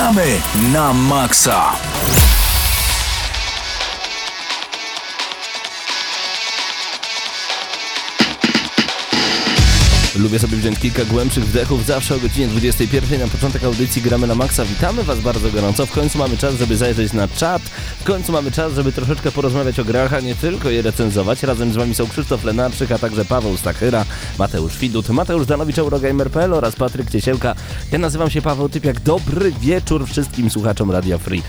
[0.00, 0.40] gramy
[0.72, 1.76] na maksa!
[10.16, 14.34] Lubię sobie wziąć kilka głębszych wdechów zawsze o godzinie 21 na początek audycji Gramy na
[14.34, 14.64] Maxa.
[14.64, 15.86] Witamy Was bardzo gorąco.
[15.86, 17.62] W końcu mamy czas, żeby zajrzeć na czat.
[18.00, 21.42] W końcu mamy czas, żeby troszeczkę porozmawiać o grach, a nie tylko je recenzować.
[21.42, 24.04] Razem z Wami są Krzysztof Lenarczyk, a także Paweł Stachyra,
[24.38, 27.54] Mateusz Widut, Mateusz Danowicz, Eurogamer.pl oraz Patryk Ciesielka.
[27.92, 29.00] Ja nazywam się Paweł Typiak.
[29.00, 31.42] Dobry wieczór wszystkim słuchaczom Radia Free.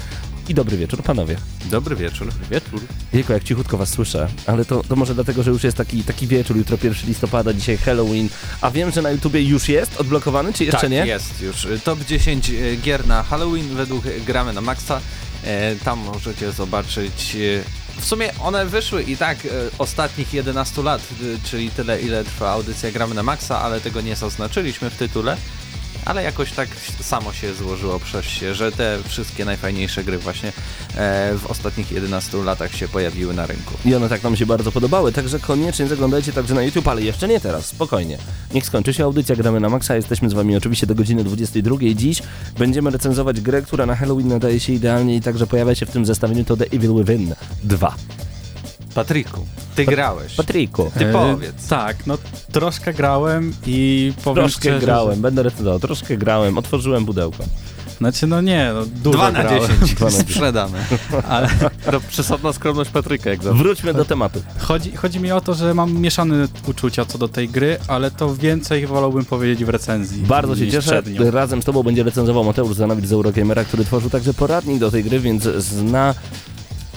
[0.50, 1.38] I dobry wieczór, panowie.
[1.66, 2.28] Dobry wieczór.
[2.52, 2.82] Wieczór.
[3.14, 6.28] Jejku, jak cichutko was słyszę, ale to, to może dlatego, że już jest taki, taki
[6.28, 8.30] wieczór, jutro 1 listopada, dzisiaj Halloween,
[8.62, 11.06] a wiem, że na YouTubie już jest odblokowany, czy jeszcze tak, nie?
[11.06, 11.68] jest już.
[11.84, 15.02] Top 10 e, gier na Halloween według Gramy na Maxa.
[15.44, 17.36] E, tam możecie zobaczyć...
[17.36, 21.02] E, w sumie one wyszły i tak e, ostatnich 11 lat,
[21.44, 25.38] czyli tyle ile trwa audycja Gramy na Maxa, ale tego nie zaznaczyliśmy w tytule.
[26.06, 26.70] Ale jakoś tak
[27.02, 30.54] samo się złożyło przez się, że te wszystkie najfajniejsze gry właśnie e,
[31.38, 33.74] w ostatnich 11 latach się pojawiły na rynku.
[33.86, 37.28] I one tak nam się bardzo podobały, także koniecznie zaglądajcie także na YouTube, ale jeszcze
[37.28, 38.18] nie teraz, spokojnie.
[38.54, 41.76] Niech skończy się audycja, gramy na maksa, jesteśmy z wami oczywiście do godziny 22.
[41.96, 42.22] Dziś
[42.58, 46.06] będziemy recenzować grę, która na Halloween nadaje się idealnie i także pojawia się w tym
[46.06, 47.96] zestawieniu, to The Evil Within 2.
[48.96, 50.36] Patryku, ty grałeś.
[50.36, 50.92] Patryku.
[50.98, 51.68] Ty E, powiedz.
[51.68, 52.18] tak, no
[52.52, 57.44] troszkę grałem i powiem Troszkę szczerze, grałem, będę recenzował, troszkę grałem, otworzyłem pudełko.
[57.44, 60.30] Że, znaczy, no nie, no dużo 2 na grałem, 10 Dwa na dziesięć.
[60.30, 60.86] sprzedane.
[61.30, 61.48] ale
[61.92, 63.64] To przesadna skromność Patryka, jak zawsze.
[63.64, 64.42] Wróćmy do tematu.
[64.60, 68.36] chodzi, chodzi mi o to, że mam mieszane uczucia co do tej gry, ale to
[68.36, 70.22] więcej wolałbym powiedzieć w recenzji.
[70.24, 71.02] Bardzo się niż cieszę.
[71.32, 75.04] Razem z Tobą będzie recenzował Mateusz Zanowicz z Eurogamera, który tworzył także poradnik do tej
[75.04, 76.14] gry, więc zna.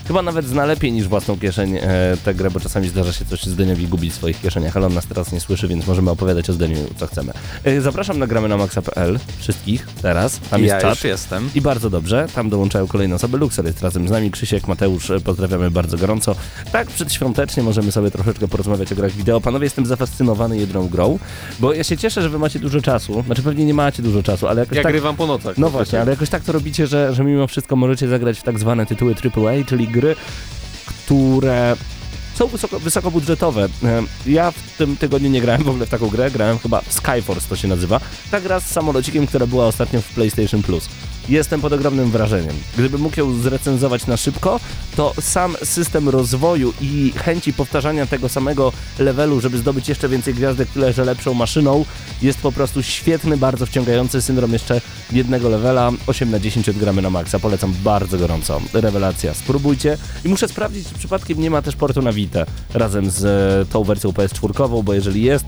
[0.07, 1.81] Chyba nawet zna lepiej niż własną kieszeń e,
[2.25, 5.07] tę grę, bo czasami zdarza się coś Zdeniowi gubić w swoich kieszeniach, ale on nas
[5.07, 7.33] teraz nie słyszy, więc możemy opowiadać o Zdeniu co chcemy.
[7.65, 10.41] E, zapraszam na gramy na maxa.pl wszystkich teraz.
[10.51, 10.91] Tam jest ja czat.
[10.91, 11.51] już jestem.
[11.55, 13.39] I bardzo dobrze, tam dołączają kolejne osoby.
[13.39, 16.35] Luxor jest razem z nami, Krzysiek, Mateusz, e, pozdrawiamy bardzo gorąco.
[16.73, 19.41] Tak przedświątecznie możemy sobie troszeczkę porozmawiać o grach wideo.
[19.41, 21.19] Panowie, jestem zafascynowany jedną grą,
[21.61, 23.23] bo ja się cieszę, że wy macie dużo czasu.
[23.27, 24.93] Znaczy pewnie nie macie dużo czasu, ale jakoś Ja tak...
[24.93, 25.59] grywam po nocach.
[25.59, 28.59] No właśnie, ale jakoś tak to robicie, że, że mimo wszystko możecie zagrać w tak
[28.59, 30.17] zwane tytuły AAA, czyli gry,
[30.87, 31.77] które
[32.35, 33.69] są wysoko, wysokobudżetowe.
[33.85, 37.49] E, Ja w tym tygodniu nie grałem w ogóle w taką grę, grałem chyba Skyforce
[37.49, 38.01] to się nazywa.
[38.31, 40.89] Ta gra z samolocikiem, która była ostatnio w PlayStation Plus.
[41.29, 42.55] Jestem pod ogromnym wrażeniem.
[42.79, 44.61] Gdybym mógł ją zrecenzować na szybko,
[44.97, 50.69] to sam system rozwoju i chęci powtarzania tego samego levelu, żeby zdobyć jeszcze więcej gwiazdek,
[50.69, 51.85] tyle że lepszą maszyną,
[52.23, 54.81] jest po prostu świetny, bardzo wciągający syndrom jeszcze
[55.13, 55.91] jednego levela.
[56.07, 57.39] 8 na 10 odgramy na maksa.
[57.39, 58.61] Polecam bardzo gorąco.
[58.73, 59.35] Rewelacja.
[59.35, 59.99] Spróbujcie.
[60.25, 63.85] I muszę sprawdzić, czy przypadkiem nie ma też portu na Vita razem z e, tą
[63.85, 65.45] wersją PS4, bo jeżeli jest,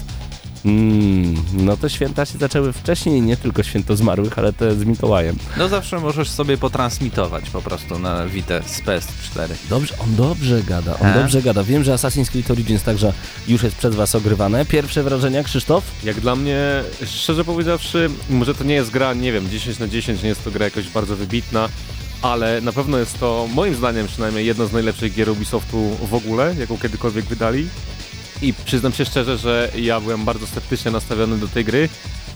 [0.64, 5.37] mm, no to święta się zaczęły wcześniej, nie tylko święto zmarłych, ale te z Mikołajem.
[5.59, 9.48] No zawsze możesz sobie potransmitować po prostu na Vita z PS4.
[9.70, 11.14] Dobrze, on dobrze gada, on E?
[11.14, 11.62] dobrze gada.
[11.64, 13.12] Wiem, że Assassin's Creed Origins także
[13.48, 14.64] już jest przez was ogrywane.
[14.64, 15.84] Pierwsze wrażenia, Krzysztof?
[16.04, 16.58] Jak dla mnie,
[17.06, 20.50] szczerze powiedziawszy, może to nie jest gra, nie wiem, 10 na 10, nie jest to
[20.50, 21.69] gra jakoś bardzo wybitna,
[22.22, 26.54] ale na pewno jest to, moim zdaniem przynajmniej, jedna z najlepszych gier Ubisoftu w ogóle,
[26.59, 27.69] jaką kiedykolwiek wydali.
[28.43, 31.88] I przyznam się szczerze, że ja byłem bardzo sceptycznie nastawiony do tej gry.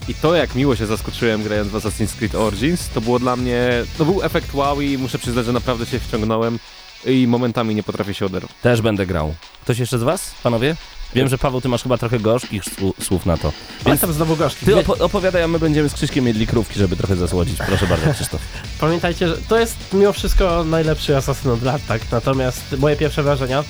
[0.07, 3.69] I to, jak miło się zaskoczyłem grając w Assassin's Creed Origins, to było dla mnie,
[3.97, 6.59] to był efekt wow i muszę przyznać, że naprawdę się wciągnąłem
[7.05, 8.51] i momentami nie potrafię się oderwać.
[8.61, 9.35] Też będę grał.
[9.61, 10.75] Ktoś jeszcze z was, panowie?
[11.15, 12.63] Wiem, że Paweł, ty masz chyba trochę gorzkich
[13.01, 13.51] słów na to.
[13.85, 14.65] Więc tam znowu gorzki.
[14.65, 17.57] Ty opo- opowiadaj, a my będziemy z Krzyśkiem jedli krówki, żeby trochę zasłodzić.
[17.57, 18.41] Proszę bardzo, Krzysztof.
[18.79, 22.01] Pamiętajcie, że to jest mimo wszystko najlepszy Assassin od lat, tak?
[22.11, 23.63] Natomiast moje pierwsze wrażenia,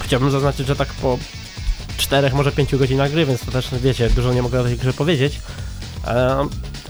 [0.00, 1.18] chciałbym zaznaczyć, że tak po
[1.96, 4.92] czterech, może pięciu godzinach gry, więc to też, wiecie, dużo nie mogę o tej grze
[4.92, 5.40] powiedzieć.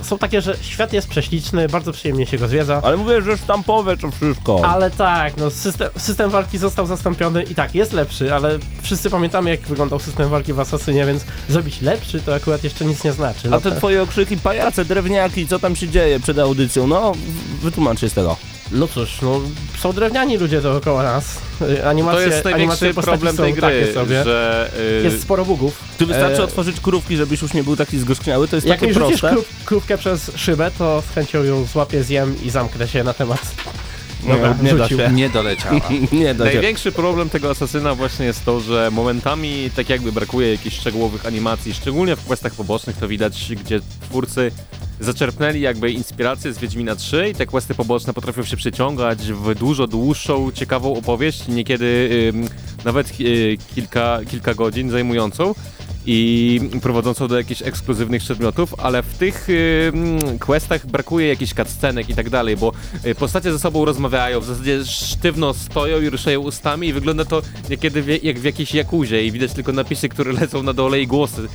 [0.02, 2.80] Są takie, że świat jest prześliczny, bardzo przyjemnie się go zwiedza.
[2.84, 4.60] Ale mówię, że sztampowe to wszystko.
[4.68, 9.50] Ale tak, no system, system walki został zastąpiony i tak, jest lepszy, ale wszyscy pamiętamy
[9.50, 13.48] jak wyglądał system walki w Assassinie, więc zrobić lepszy to akurat jeszcze nic nie znaczy.
[13.48, 16.86] A No te to- twoje okrzyki, pajace, drewniaki, co tam się dzieje przed audycją?
[16.86, 17.12] No,
[17.62, 18.36] wytłumacz się z tego.
[18.72, 19.40] No cóż, no
[19.78, 21.24] są drewniani ludzie dookoła nas.
[21.62, 24.70] Y, Animacje, To jest największy problem tej gry, że...
[25.00, 25.80] y, Jest sporo bugów.
[25.98, 28.94] Tu wystarczy E, otworzyć krówki, żebyś już nie był taki zgorzkniały, to jest Jak takie
[28.94, 29.30] proste.
[29.30, 33.40] krów, krówkę przez szybę, to z chęcią ją złapię, zjem i zamknę się na temat.
[34.28, 35.10] Dobra, nie da się.
[35.12, 35.80] Nie doleciała.
[36.12, 36.44] nie da.
[36.44, 41.74] Największy problem tego asasyna właśnie jest to, że momentami tak jakby brakuje jakichś szczegółowych animacji,
[41.74, 43.80] szczególnie w questach pobocznych to widać, gdzie
[44.10, 44.50] twórcy
[45.00, 49.86] zaczerpnęli jakby inspirację z Wiedźmina 3 i te questy poboczne potrafią się przyciągać w dużo
[49.86, 52.48] dłuższą, ciekawą opowieść, niekiedy ym,
[52.84, 55.54] nawet y, kilka, kilka godzin zajmującą.
[56.06, 59.92] i prowadzącą do jakichś ekskluzywnych przedmiotów, ale w tych y,
[60.40, 62.72] questach brakuje jakichś cutscenek i tak dalej, bo
[63.06, 67.42] y, postacie ze sobą rozmawiają, w zasadzie sztywno stoją i ruszają ustami i wygląda to
[67.70, 71.06] niekiedy wie, jak w jakiejś jakuzie i widać tylko napisy, które lecą na dole i
[71.06, 71.48] głosy.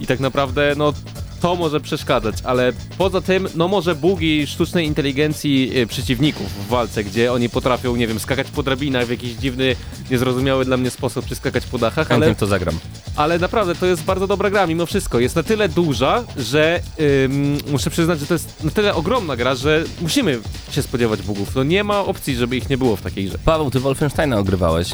[0.00, 0.92] I tak naprawdę, no
[1.46, 7.04] to może przeszkadzać, ale poza tym, no może bugi sztucznej inteligencji y, przeciwników w walce,
[7.04, 9.76] gdzie oni potrafią, nie wiem, skakać po drabinach w jakiś dziwny,
[10.10, 12.78] niezrozumiały dla mnie sposób, czy skakać po dachach, Ale to zagram.
[13.16, 15.20] ale naprawdę to jest bardzo dobra gra mimo wszystko.
[15.20, 16.80] Jest na tyle duża, że
[17.24, 20.38] ym, muszę przyznać, że to jest na tyle ogromna gra, że musimy
[20.70, 21.54] się spodziewać bugów.
[21.54, 23.38] No nie ma opcji, żeby ich nie było w takiej grze.
[23.44, 24.90] Paweł, ty Wolfensteina ogrywałeś.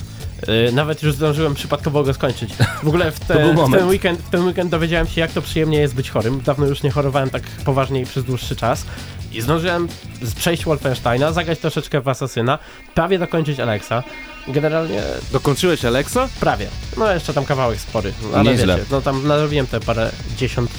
[0.48, 2.54] Yy, nawet już zdążyłem przypadkowo go skończyć.
[2.82, 5.78] W ogóle w, te, w, ten weekend, w ten weekend dowiedziałem się, jak to przyjemnie
[5.78, 6.41] jest być chorym.
[6.44, 8.84] Dawno już nie chorowałem tak poważnie i przez dłuższy czas.
[9.32, 9.88] I zdążyłem
[10.36, 12.58] przejść Wolfensteina, zagrać troszeczkę w Asasyna,
[12.94, 14.02] prawie dokończyć Alexa.
[14.48, 15.02] Generalnie
[15.32, 16.28] Dokończyłeś Alexa?
[16.40, 16.66] prawie.
[16.96, 18.76] No jeszcze tam kawałek spory, ale Nieźle.
[18.76, 20.70] wiecie, no tam narobiłem te parę dziesiąt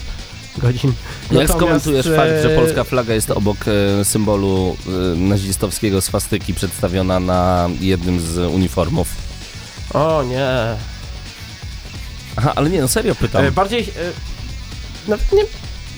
[0.57, 0.94] godzin.
[1.21, 6.54] Jak Natomiast, skomentujesz e, fakt, że polska flaga jest obok e, symbolu e, nazistowskiego swastyki
[6.54, 9.07] przedstawiona na jednym z uniformów?
[9.94, 10.50] O nie.
[12.36, 13.45] Aha, ale nie, no serio pytam.
[13.45, 13.94] E, bardziej...
[15.07, 15.44] Nawet nie,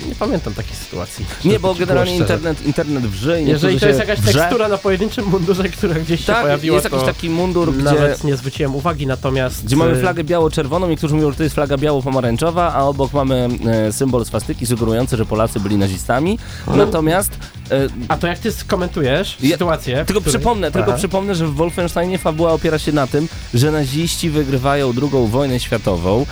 [0.10, 1.26] nie pamiętam takiej sytuacji.
[1.46, 4.34] Nie, bo generalnie internet, internet wrze Jeżeli to jest się jakaś wrze.
[4.40, 8.24] tekstura na pojedynczym mundurze, która gdzieś się Tak, pojawiła, jest jakiś taki mundur, gdzie, nawet
[8.24, 9.66] nie zwróciłem uwagi, natomiast...
[9.66, 13.50] gdzie mamy e, flagę biało-czerwoną, niektórzy mówią, że to jest flaga biało-pomarańczowa, a obok mamy
[13.88, 16.40] e, symbol swastyki sugerujący, że Polacy byli nazistami.
[16.68, 17.32] Natomiast
[17.72, 20.06] e, A to jak ty skomentujesz Ja- sytuację...
[20.06, 20.98] Tylko której- przypomnę, tylko Aha.
[20.98, 26.26] przypomnę, że w Wolfensteinie fabuła opiera się na tym, że naziści wygrywają II wojnę światową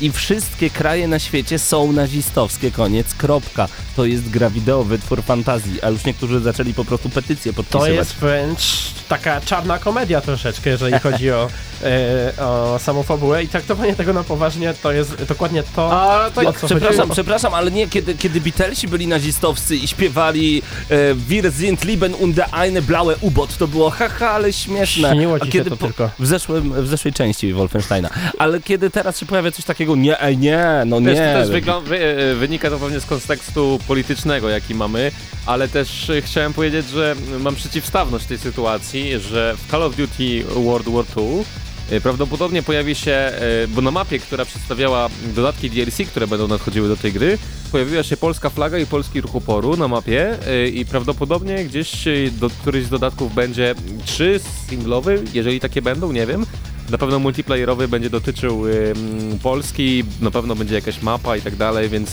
[0.00, 3.68] i wszystkie kraje na świecie są nazistowskie, koniec, kropka.
[3.96, 7.90] To jest gra wideo, wytwór fantazji, a już niektórzy zaczęli po prostu petycje To podpisywać.
[7.90, 8.60] jest wręcz
[9.08, 11.48] taka czarna komedia troszeczkę, jeżeli chodzi o,
[11.82, 16.30] e, o samą fabułę i traktowanie tego na poważnie to jest dokładnie to, A, o
[16.52, 17.14] co Przepraszam, chodziło.
[17.14, 22.36] przepraszam, ale nie, kiedy, kiedy Beatlesi byli nazistowscy i śpiewali e, Wir sind lieben und
[22.52, 25.12] eine blaue U-Boot, to było haha, ale śmieszne.
[25.12, 26.10] Śniło A ci się kiedy to po- tylko.
[26.18, 28.10] W, zeszłym, w zeszłej części Wolfensteina.
[28.38, 31.06] Ale kiedy teraz się pojawia coś takiego, nie, ej, nie, no nie.
[31.06, 35.10] Wiesz, to też wy, e, wynika to pewnie z kontekstu politycznego, jaki mamy,
[35.46, 40.44] ale też e, chciałem powiedzieć, że mam przeciwstawność tej sytuacji, że w Call of Duty
[40.44, 41.44] World War II
[41.90, 43.32] e, prawdopodobnie pojawi się,
[43.68, 47.38] bo na mapie, która przedstawiała dodatki DLC, które będą nadchodziły do tej gry,
[47.72, 50.38] pojawiła się polska flaga i polski ruch oporu na mapie
[50.72, 56.46] i prawdopodobnie gdzieś do któryś z dodatków będzie czy singlowy, jeżeli takie będą, nie wiem,
[56.90, 61.88] na pewno multiplayerowy będzie dotyczył ym, Polski, na pewno będzie jakaś mapa i tak dalej,
[61.88, 62.10] więc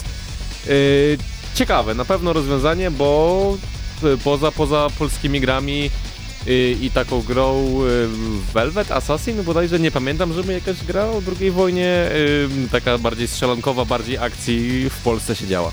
[0.68, 1.18] yy,
[1.56, 3.58] ciekawe, na pewno rozwiązanie, bo
[4.04, 5.90] y, poza, poza polskimi grami
[6.48, 8.08] y, i taką grą y,
[8.54, 12.10] Velvet Assassin, bodajże nie pamiętam, żeby jakaś gra o II wojnie,
[12.66, 15.72] y, taka bardziej strzelankowa, bardziej akcji w Polsce się działa.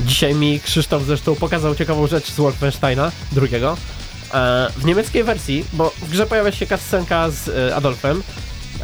[0.00, 3.76] Dzisiaj mi Krzysztof zresztą pokazał ciekawą rzecz z Wolfensteina drugiego.
[4.34, 8.22] E, w niemieckiej wersji, bo w grze pojawia się cutscenka z e, Adolfem.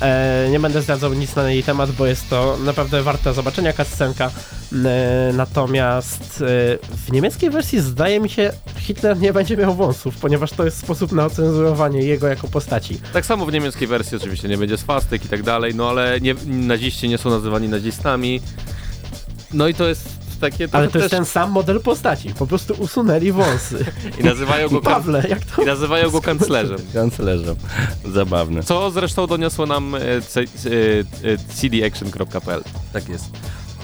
[0.00, 4.30] E, nie będę zdradzał nic na jej temat, bo jest to naprawdę warta zobaczenia cutscenka.
[4.84, 6.44] E, natomiast
[7.06, 11.12] w niemieckiej wersji zdaje mi się Hitler nie będzie miał wąsów, ponieważ to jest sposób
[11.12, 13.00] na ocenzurowanie jego jako postaci.
[13.12, 16.34] Tak samo w niemieckiej wersji oczywiście nie będzie swastyk i tak dalej, no ale nie,
[16.46, 18.40] naziści nie są nazywani nazistami.
[19.54, 21.18] No i to jest takie Ale trochę to jest też...
[21.18, 23.84] ten sam model postaci, po prostu usunęli wąsy.
[24.20, 24.80] I nazywają go.
[24.80, 25.62] Pawle, jak to...
[25.62, 26.78] I nazywają go kanclerzem.
[26.94, 27.56] Kanclerzem.
[28.12, 28.62] Zabawne.
[28.62, 30.20] Co zresztą doniosło nam e, e, e,
[31.48, 32.62] cdaction.pl.
[32.92, 33.24] Tak jest.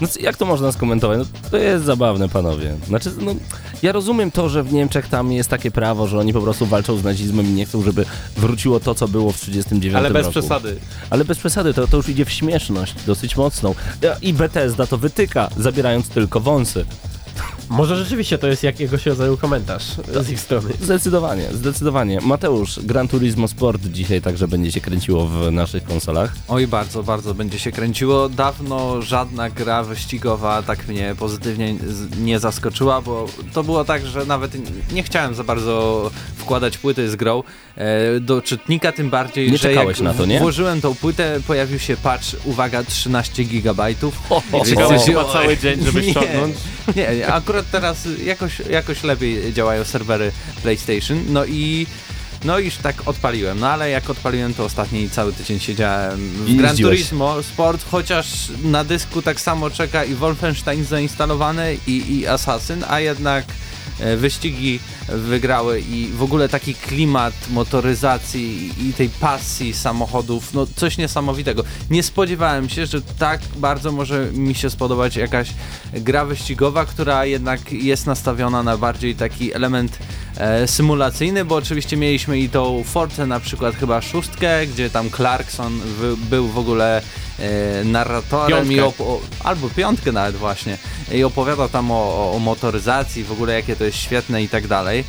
[0.03, 1.19] No jak to można skomentować?
[1.19, 2.75] No, to jest zabawne, panowie.
[2.87, 3.35] Znaczy, no,
[3.83, 6.97] ja rozumiem to, że w Niemczech tam jest takie prawo, że oni po prostu walczą
[6.97, 8.05] z nazizmem i nie chcą, żeby
[8.37, 10.31] wróciło to, co było w 1939 Ale bez roku.
[10.31, 10.77] przesady.
[11.11, 13.75] Ale bez przesady, to, to już idzie w śmieszność, dosyć mocną.
[14.23, 16.85] I Bethesda to wytyka, zabierając tylko wąsy.
[17.69, 19.85] Może rzeczywiście to jest jakiegoś rodzaju komentarz
[20.21, 20.71] z ich strony.
[20.81, 22.21] Zdecydowanie, zdecydowanie.
[22.21, 26.33] Mateusz, Gran Turismo Sport dzisiaj także będzie się kręciło w naszych konsolach.
[26.49, 28.29] Oj, bardzo, bardzo będzie się kręciło.
[28.29, 31.75] Dawno żadna gra wyścigowa tak mnie pozytywnie
[32.21, 34.53] nie zaskoczyła, bo to było tak, że nawet
[34.93, 37.43] nie chciałem za bardzo wkładać płyty z grą
[37.77, 40.39] e, do czytnika, tym bardziej, Nie że czekałeś jak na to, nie?
[40.39, 44.15] włożyłem tą płytę, pojawił się patch, uwaga, 13 gigabajtów.
[44.63, 46.11] I czekałeś chyba cały dzień, żeby Nie.
[46.11, 46.57] ściągnąć.
[46.97, 51.87] Nie, nie, akurat teraz jakoś, jakoś lepiej działają serwery PlayStation, no i
[52.45, 56.57] no iż tak odpaliłem, no ale jak odpaliłem to ostatni cały tydzień siedziałem w I
[56.57, 56.77] Gran.
[56.77, 58.27] Turismo Sport, chociaż
[58.65, 63.45] na dysku tak samo czeka i Wolfenstein zainstalowany i, i Assassin, a jednak
[64.17, 71.65] wyścigi wygrały i w ogóle taki klimat motoryzacji i tej pasji samochodów, no coś niesamowitego.
[71.91, 75.51] Nie spodziewałem się, że tak bardzo może mi się spodobać jakaś
[75.93, 79.99] gra wyścigowa, która jednak jest nastawiona na bardziej taki element
[80.37, 85.81] e, symulacyjny, bo oczywiście mieliśmy i tą Force na przykład chyba szóstkę, gdzie tam Clarkson
[85.81, 87.03] wy, był w ogóle
[87.39, 90.79] e, narratorem i opo- albo piątkę nawet właśnie
[91.13, 94.67] i opowiadał tam o, o, o motoryzacji, w ogóle jakie to jest świetne i tak
[94.67, 95.05] dalej.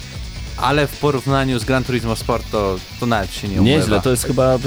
[0.57, 3.77] Ale w porównaniu z Gran Turismo Sport to, to nawet się nie umywa.
[3.77, 4.59] Nieźle, to jest chyba e,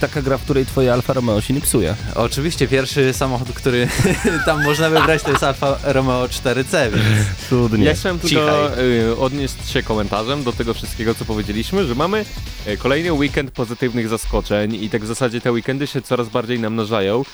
[0.00, 1.94] taka gra, w której twoje Alfa Romeo się nie psuje.
[2.14, 3.88] Oczywiście pierwszy samochód, który
[4.46, 7.04] tam można wybrać to jest Alfa Romeo 4C, więc
[7.48, 7.84] Cudnie.
[7.84, 8.84] Ja chciałem tylko Cichaj.
[9.08, 12.24] y, odnieść się komentarzem do tego wszystkiego, co powiedzieliśmy, że mamy
[12.66, 17.24] y, kolejny weekend pozytywnych zaskoczeń i tak w zasadzie te weekendy się coraz bardziej namnażają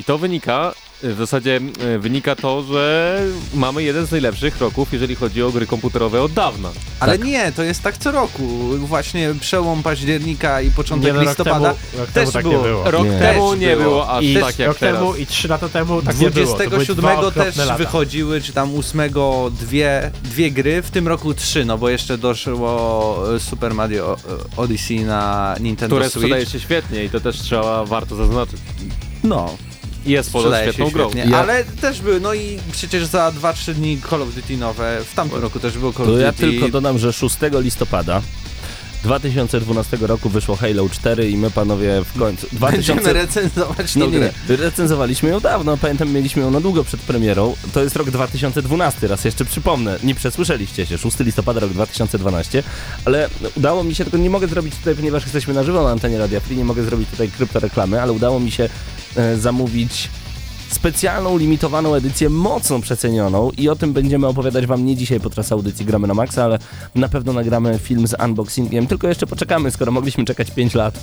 [0.00, 1.60] i to wynika, w zasadzie
[1.94, 3.18] y, wynika to, że
[3.54, 6.68] mamy jeden z najlepszych roków, jeżeli chodzi o gry komputerowe od dawna.
[7.00, 8.42] Ale nie, to jest tak co roku.
[8.78, 12.62] Właśnie przełom października i początek Nie, no, rok listopada temu- rok też tak nie było.
[12.64, 12.90] było.
[12.90, 13.18] Rok Nie.
[13.18, 13.82] temu Też nie było.
[13.90, 14.98] było aż I tak jak rok teraz.
[15.00, 16.56] temu i trzy lata temu tak nie było.
[16.56, 17.76] 27 też lata.
[17.76, 19.00] wychodziły, czy tam 8
[19.60, 24.16] dwie, dwie gry, w tym roku trzy, no bo jeszcze doszło e, Super Mario
[24.56, 26.18] Odyssey na Nintendo które Switch.
[26.24, 28.60] sprzedaje się świetnie i to też trzeba, warto zaznaczyć.
[29.24, 29.56] No,
[30.06, 31.10] I jest poza świetną grą.
[31.14, 35.14] Ja- Ale też były, no i przecież za 2-3 dni Call of Duty nowe, w
[35.14, 36.40] tamtym roku też było Call To of ja Duty.
[36.50, 38.22] tylko dodam, że 6 listopada
[39.02, 42.46] 2012 roku wyszło Halo 4 i my panowie w końcu...
[42.52, 43.12] Będziemy 2000...
[43.12, 44.18] recenzować tą Nie, nie,
[44.48, 44.56] nie.
[44.56, 47.56] Recenzowaliśmy ją dawno, pamiętam, mieliśmy ją na długo przed premierą.
[47.74, 49.98] To jest rok 2012, raz jeszcze przypomnę.
[50.02, 52.62] Nie przesłyszeliście się, 6 listopada, rok 2012,
[53.04, 56.18] ale udało mi się, tylko nie mogę zrobić tutaj, ponieważ jesteśmy na żywo na antenie
[56.18, 58.68] Radia Free, nie mogę zrobić tutaj kryptoreklamy, ale udało mi się
[59.38, 60.10] zamówić
[60.70, 65.86] specjalną, limitowaną edycję, mocno przecenioną i o tym będziemy opowiadać wam nie dzisiaj podczas audycji
[65.86, 66.58] Gramy na Maxa, ale
[66.94, 71.00] na pewno nagramy film z unboxingiem, tylko jeszcze poczekamy, skoro mogliśmy czekać 5 lat.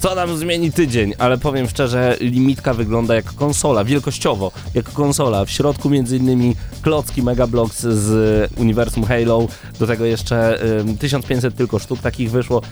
[0.00, 5.44] Co nam zmieni tydzień, ale powiem szczerze, limitka wygląda jak konsola, wielkościowo, jak konsola.
[5.44, 9.46] W środku innymi klocki Mega Bloks z uniwersum Halo,
[9.78, 12.62] do tego jeszcze ym, 1500 tylko sztuk takich wyszło.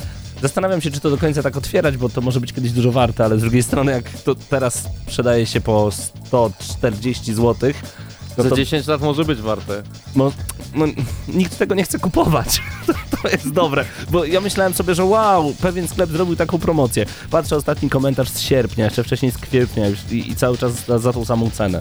[0.43, 3.25] Zastanawiam się, czy to do końca tak otwierać, bo to może być kiedyś dużo warte,
[3.25, 7.71] ale z drugiej strony, jak to teraz sprzedaje się po 140 zł,
[8.39, 9.83] no Za to 10 lat może być warte.
[10.17, 10.33] no,
[10.75, 10.87] no,
[11.29, 12.63] nikt tego nie chce kupować.
[13.23, 17.07] To jest dobre, bo ja myślałem sobie, że wow, pewien sklep zrobił taką promocję.
[17.31, 20.99] Patrzę ostatni komentarz z sierpnia, jeszcze wcześniej z kwietnia już i, i cały czas za,
[20.99, 21.81] za tą samą cenę.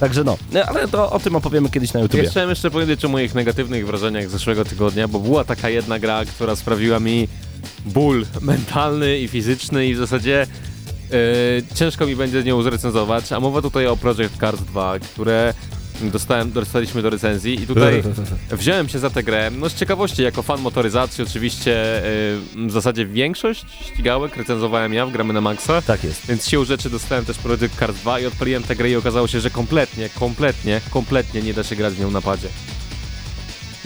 [0.00, 2.28] Także no, no, ale to o tym opowiemy kiedyś na Ja YouTubie.
[2.30, 6.24] chciałem jeszcze powiedzieć o moich negatywnych wrażeniach z zeszłego tygodnia, bo była taka jedna gra,
[6.24, 7.28] która sprawiła mi
[7.86, 10.46] ból mentalny i fizyczny i w zasadzie
[11.12, 15.54] e, ciężko mi będzie nią zrecenzować, a mowa tutaj o Project Cars 2, które
[16.02, 18.02] dostałem, dostaliśmy do recenzji i tutaj
[18.52, 22.02] wziąłem się za tę grę, no z ciekawości, jako fan motoryzacji oczywiście e,
[22.66, 26.26] w zasadzie większość ścigałek recenzowałem ja w Gramy na Maxa, Tak jest.
[26.26, 29.40] więc siłą rzeczy dostałem też Project Cars 2 i odpaliłem tę grę i okazało się,
[29.40, 32.48] że kompletnie, kompletnie, kompletnie nie da się grać w nią na padzie.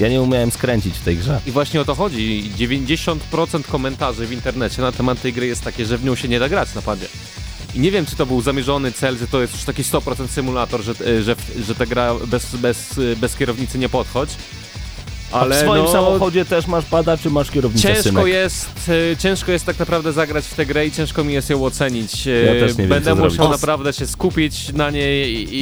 [0.00, 1.40] Ja nie umiałem skręcić w tej grze.
[1.47, 2.50] I właśnie o to chodzi.
[2.59, 6.38] 90% komentarzy w internecie na temat tej gry jest takie, że w nią się nie
[6.40, 7.07] da grać na padzie.
[7.75, 10.83] I nie wiem, czy to był zamierzony cel, że to jest już taki 100% symulator,
[10.83, 14.30] że, że, że ta gra bez, bez, bez kierownicy nie podchodź.
[15.33, 18.26] Ale A w swoim no, samochodzie też masz pada, czy masz kierownicę Ciężko synek?
[18.26, 21.64] jest, e, ciężko jest tak naprawdę zagrać w tę grę i ciężko mi jest ją
[21.64, 22.26] ocenić.
[22.26, 23.50] E, Ja też nie wiem, Będę co musiał zrobić.
[23.52, 25.61] naprawdę się skupić na niej i,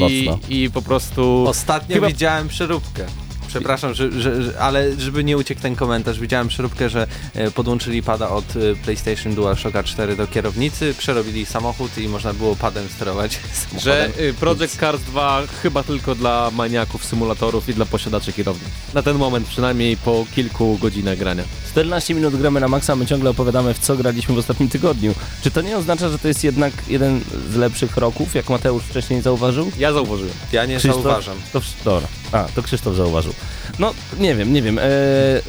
[0.48, 1.44] i, i po prostu...
[1.48, 3.06] Ostatnio Chyba- widziałem przeróbkę.
[3.48, 8.02] Przepraszam, że, że, że, ale żeby nie uciekł ten komentarz, widziałem przeróbkę, że e, podłączyli
[8.02, 13.32] pada od e, PlayStation DualShocka 4 do kierownicy, przerobili samochód i można było padem sterować
[13.52, 13.80] samochodem.
[13.80, 18.68] Że y, Project Cars 2 chyba tylko dla maniaków symulatorów i dla posiadaczy kierowni.
[18.94, 21.44] Na ten moment przynajmniej po kilku godzinach grania.
[21.70, 25.14] 14 minut gramy na maksa, my ciągle opowiadamy w co graliśmy w ostatnim tygodniu.
[25.42, 27.20] Czy to nie oznacza, że to jest jednak jeden
[27.52, 29.70] z lepszych roków, jak Mateusz wcześniej zauważył?
[29.78, 30.34] Ja zauważyłem.
[30.52, 31.02] Ja nie Krzysztof?
[31.02, 31.36] zauważam.
[31.52, 32.08] To, dobra.
[32.32, 33.32] A, to Krzysztof zauważył.
[33.78, 34.78] No, nie wiem, nie wiem.
[34.82, 35.42] Eee...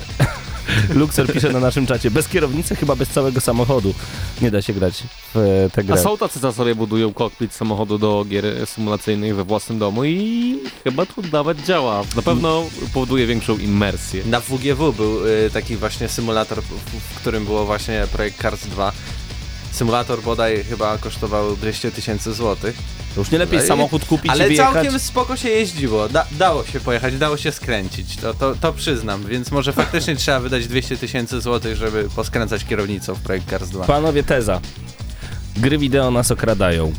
[0.90, 3.94] Luxer pisze na naszym czacie, bez kierownicy chyba bez całego samochodu
[4.42, 5.98] nie da się grać w e, tę A grę.
[6.04, 11.06] są tacy, co sobie budują kokpit samochodu do gier symulacyjnych we własnym domu i chyba
[11.06, 12.04] to nawet działa.
[12.16, 14.24] Na pewno powoduje większą immersję.
[14.26, 16.68] Na WGW był y, taki właśnie symulator, w,
[17.14, 18.92] w którym było właśnie projekt Cars 2.
[19.72, 22.76] Symulator bodaj chyba kosztował 200 tysięcy złotych.
[23.20, 26.10] To już nie lepiej Ale- samochód kupić i Ale całkiem spoko się jeździło.
[26.10, 28.16] Da, dało się pojechać, dało się skręcić.
[28.16, 33.16] To, to, to przyznam, więc może faktycznie trzeba wydać 200 tysięcy złotych, żeby poskręcać kierownicą
[33.16, 33.86] w projekt Cars 2.
[33.86, 34.62] Panowie, teza.
[35.58, 36.94] Gry wideo nas okradają.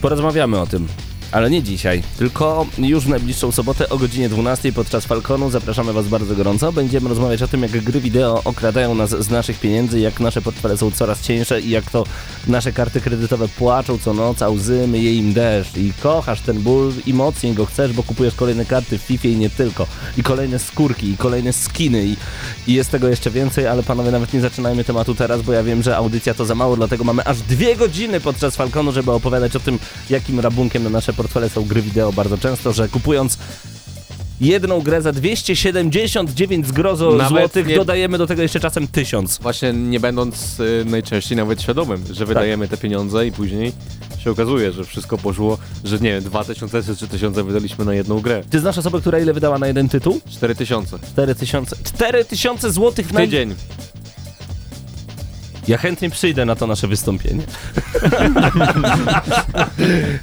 [0.00, 0.88] Porozmawiamy o tym.
[1.32, 5.50] Ale nie dzisiaj, tylko już w najbliższą sobotę o godzinie 12 podczas Falconu.
[5.50, 6.72] Zapraszamy Was bardzo gorąco.
[6.72, 10.76] Będziemy rozmawiać o tym, jak gry wideo okradają nas z naszych pieniędzy, jak nasze portfele
[10.76, 12.04] są coraz cieńsze i jak to
[12.46, 15.76] nasze karty kredytowe płaczą co noc, a łzy myje im deszcz.
[15.76, 19.36] I kochasz ten ból i mocniej go chcesz, bo kupujesz kolejne karty w FIFA i
[19.36, 19.86] nie tylko.
[20.16, 22.16] I kolejne skórki, i kolejne skiny i,
[22.66, 25.82] i jest tego jeszcze więcej, ale panowie nawet nie zaczynajmy tematu teraz, bo ja wiem,
[25.82, 29.60] że audycja to za mało, dlatego mamy aż dwie godziny podczas Falconu, żeby opowiadać o
[29.60, 29.78] tym,
[30.10, 33.38] jakim rabunkiem na nasze portfele są gry wideo bardzo często, że kupując
[34.40, 39.38] jedną grę za 279 zgrozo Nawet złotych, nie- dodajemy do tego jeszcze czasem 1000.
[39.42, 43.72] Właśnie nie będąc y, najczęściej nawet świadomym, że wydajemy te pieniądze i później
[44.18, 48.42] się okazuje, że wszystko poszło, że nie wiem, 2000 czy 3000 wydaliśmy na jedną grę.
[48.50, 50.20] Ty znasz osobę, która ile wydała na jeden tytuł?
[50.30, 50.98] 4000.
[50.98, 51.76] 4000.
[51.84, 53.20] 4000 złotych W na...
[53.20, 53.54] tydzień.
[55.68, 57.42] Ja chętnie przyjdę na to nasze wystąpienie.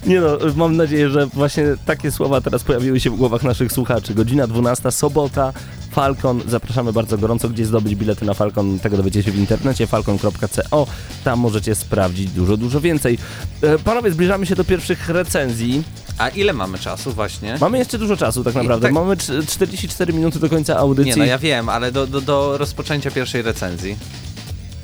[0.05, 4.13] Nie no, mam nadzieję, że właśnie takie słowa teraz pojawiły się w głowach naszych słuchaczy.
[4.13, 5.53] Godzina 12, sobota,
[5.91, 6.41] Falcon.
[6.47, 8.79] Zapraszamy bardzo gorąco, gdzie zdobyć bilety na Falcon.
[8.79, 10.87] Tego dowiecie się w internecie, falcon.co.
[11.23, 13.17] Tam możecie sprawdzić dużo, dużo więcej.
[13.61, 15.83] E, Panowie, zbliżamy się do pierwszych recenzji.
[16.17, 17.57] A ile mamy czasu właśnie?
[17.61, 18.87] Mamy jeszcze dużo czasu tak naprawdę.
[18.87, 21.11] tak- Mamy cz- 44 minuty do końca audycji.
[21.11, 23.97] Nie, no ja wiem, ale do, do, do rozpoczęcia pierwszej recenzji.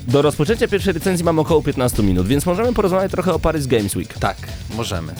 [0.09, 3.95] Do rozpoczęcia pierwszej recenzji mamy około 15 minut, więc możemy porozmawiać trochę o Paris Games
[3.95, 4.13] Week.
[4.13, 4.37] Tak,
[4.77, 5.13] możemy.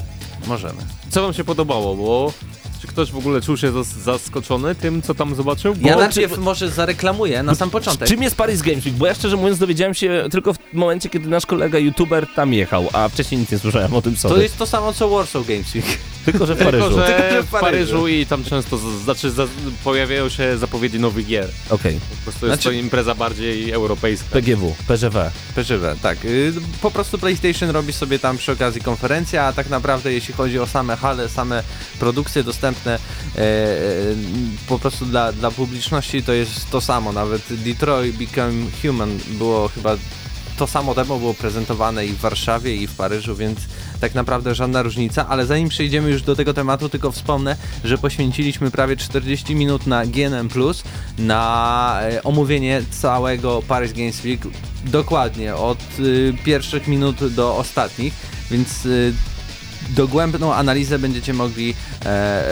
[0.47, 0.81] Możemy.
[1.09, 2.33] Co wam się podobało, bo
[2.81, 5.75] czy ktoś w ogóle czuł się zas- zaskoczony tym, co tam zobaczył?
[5.75, 8.07] Bo Ja najpierw może zareklamuję na sam początek.
[8.07, 8.95] Czym jest Paris Games Week?
[8.95, 12.89] Bo ja szczerze mówiąc dowiedziałem się tylko w momencie, kiedy nasz kolega youtuber tam jechał,
[12.93, 14.41] a wcześniej nic nie słyszałem o tym To sobie.
[14.43, 15.85] jest to samo co Warsaw Games Week.
[16.25, 16.95] Tylko, że w Tylko, Paryżu.
[16.99, 19.47] że Tylko, że w w Paryżu i tam często z, znaczy za,
[19.83, 21.47] pojawiają się zapowiedzi nowych gier.
[21.69, 24.29] Okej, Po prostu jest Znaczy- to impreza bardziej europejska.
[24.31, 25.19] PGW, PGW.
[25.53, 26.25] Przeżywe, tak.
[26.25, 30.59] Y, Po prostu PlayStation robi sobie tam przy okazji konferencję, a tak naprawdę jeśli chodzi
[30.59, 31.63] o same hale, same
[31.99, 32.99] produkcje dostępne e, e,
[34.67, 37.11] po prostu dla, dla publiczności, to jest to samo.
[37.11, 39.97] Nawet Detroit Become Human było chyba
[40.59, 43.59] to samo demo było prezentowane i w Warszawie, i w Paryżu, więc
[44.01, 48.71] tak naprawdę żadna różnica, ale zanim przejdziemy już do tego tematu, tylko wspomnę, że poświęciliśmy
[48.71, 50.49] prawie 40 minut na GNM+,
[51.17, 54.41] na e, omówienie całego Paris Games Week,
[54.85, 55.79] dokładnie, od
[56.45, 58.13] pierwszych minut do ostatnich,
[58.51, 58.87] więc
[59.89, 61.73] dogłębną analizę będziecie mogli
[62.05, 62.45] e,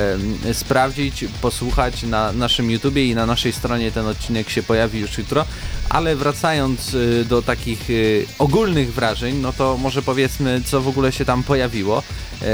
[0.46, 5.18] e, sprawdzić, posłuchać na naszym YouTubie i na naszej stronie ten odcinek się pojawi już
[5.18, 5.46] jutro.
[5.90, 11.12] Ale wracając y, do takich y, ogólnych wrażeń, no to może powiedzmy, co w ogóle
[11.12, 12.04] się tam pojawiło.
[12.42, 12.46] E,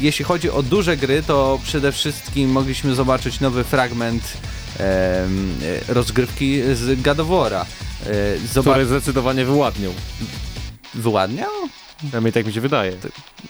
[0.00, 4.22] jeśli chodzi o duże gry, to przede wszystkim mogliśmy zobaczyć nowy fragment
[4.80, 5.26] e,
[5.88, 7.64] rozgrywki z War'a.
[8.06, 9.92] E, Zoba- Który zdecydowanie wyładniał.
[10.94, 11.50] Wyładniał?
[11.98, 12.92] Przynajmniej tak mi się wydaje.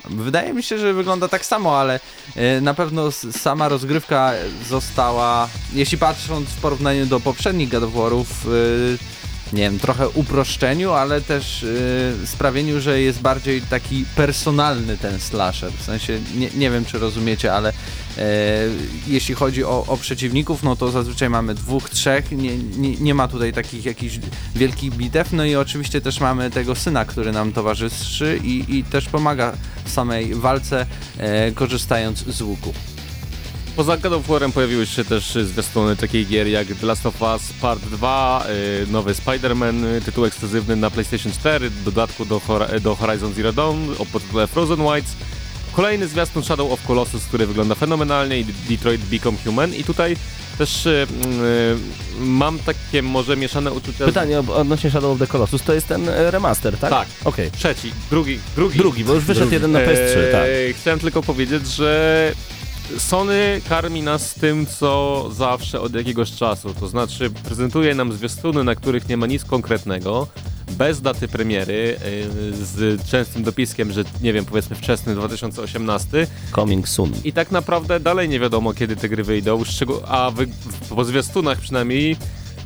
[0.04, 2.00] Wydaje mi się, że wygląda tak samo, ale
[2.36, 4.32] e, na pewno sama rozgrywka
[4.68, 7.88] została, jeśli patrząc w porównaniu do poprzednich God e,
[9.52, 11.64] nie wiem, trochę uproszczeniu, ale też
[12.22, 15.72] e, sprawieniu, że jest bardziej taki personalny ten slasher.
[15.72, 17.72] W sensie, nie, nie wiem czy rozumiecie, ale
[19.06, 23.28] jeśli chodzi o, o przeciwników, no to zazwyczaj mamy dwóch, trzech, nie, nie, nie ma
[23.28, 24.18] tutaj takich jakichś
[24.54, 29.08] wielkich bitew, no i oczywiście też mamy tego syna, który nam towarzyszy i, i też
[29.08, 29.52] pomaga
[29.84, 30.86] w samej walce,
[31.18, 32.72] e, korzystając z łuku.
[33.76, 37.42] Poza God of War'em pojawiły się też zwiastuny takich gier jak The Last of Us
[37.60, 38.46] Part 2,
[38.82, 43.52] y, nowy Spider-Man, tytuł ekskluzywny na PlayStation 4, w dodatku do, Hor- do Horizon Zero
[43.52, 45.16] Dawn o podtytule Frozen Wilds.
[45.76, 50.16] Kolejny zwiastun Shadow of Colossus, który wygląda fenomenalnie i Detroit Become Human i tutaj
[50.58, 51.06] też y,
[52.18, 54.04] y, mam takie może mieszane uczucia.
[54.04, 56.90] Pytanie odnośnie Shadow of the Colossus, to jest ten e, remaster, tak?
[56.90, 57.08] Tak.
[57.24, 57.50] Okej.
[57.50, 58.78] Trzeci, drugi, drugi.
[58.78, 59.54] Drugi, bo już wyszedł Drugi.
[59.54, 60.42] jeden na PS3, tak.
[60.48, 62.32] Eee, Chciałem tylko powiedzieć, że
[62.98, 66.74] Sony karmi nas tym, co zawsze od jakiegoś czasu.
[66.80, 70.26] To znaczy prezentuje nam zwiastuny, na których nie ma nic konkretnego,
[70.70, 71.96] bez daty premiery,
[72.50, 77.12] yy, z częstym dopiskiem, że nie wiem, powiedzmy wczesny 2018 Coming soon.
[77.24, 79.62] i tak naprawdę dalej nie wiadomo, kiedy te gry wyjdą,
[80.06, 80.32] a
[80.88, 82.16] po zwiastunach przynajmniej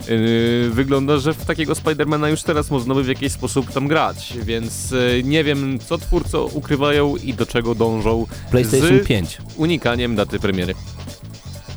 [0.08, 4.34] Yy, wygląda, że w takiego Spidermana już teraz można by w jakiś sposób tam grać,
[4.42, 9.38] więc yy, nie wiem, co twórcy ukrywają i do czego dążą PlayStation z 5.
[9.56, 10.74] unikaniem daty premiery.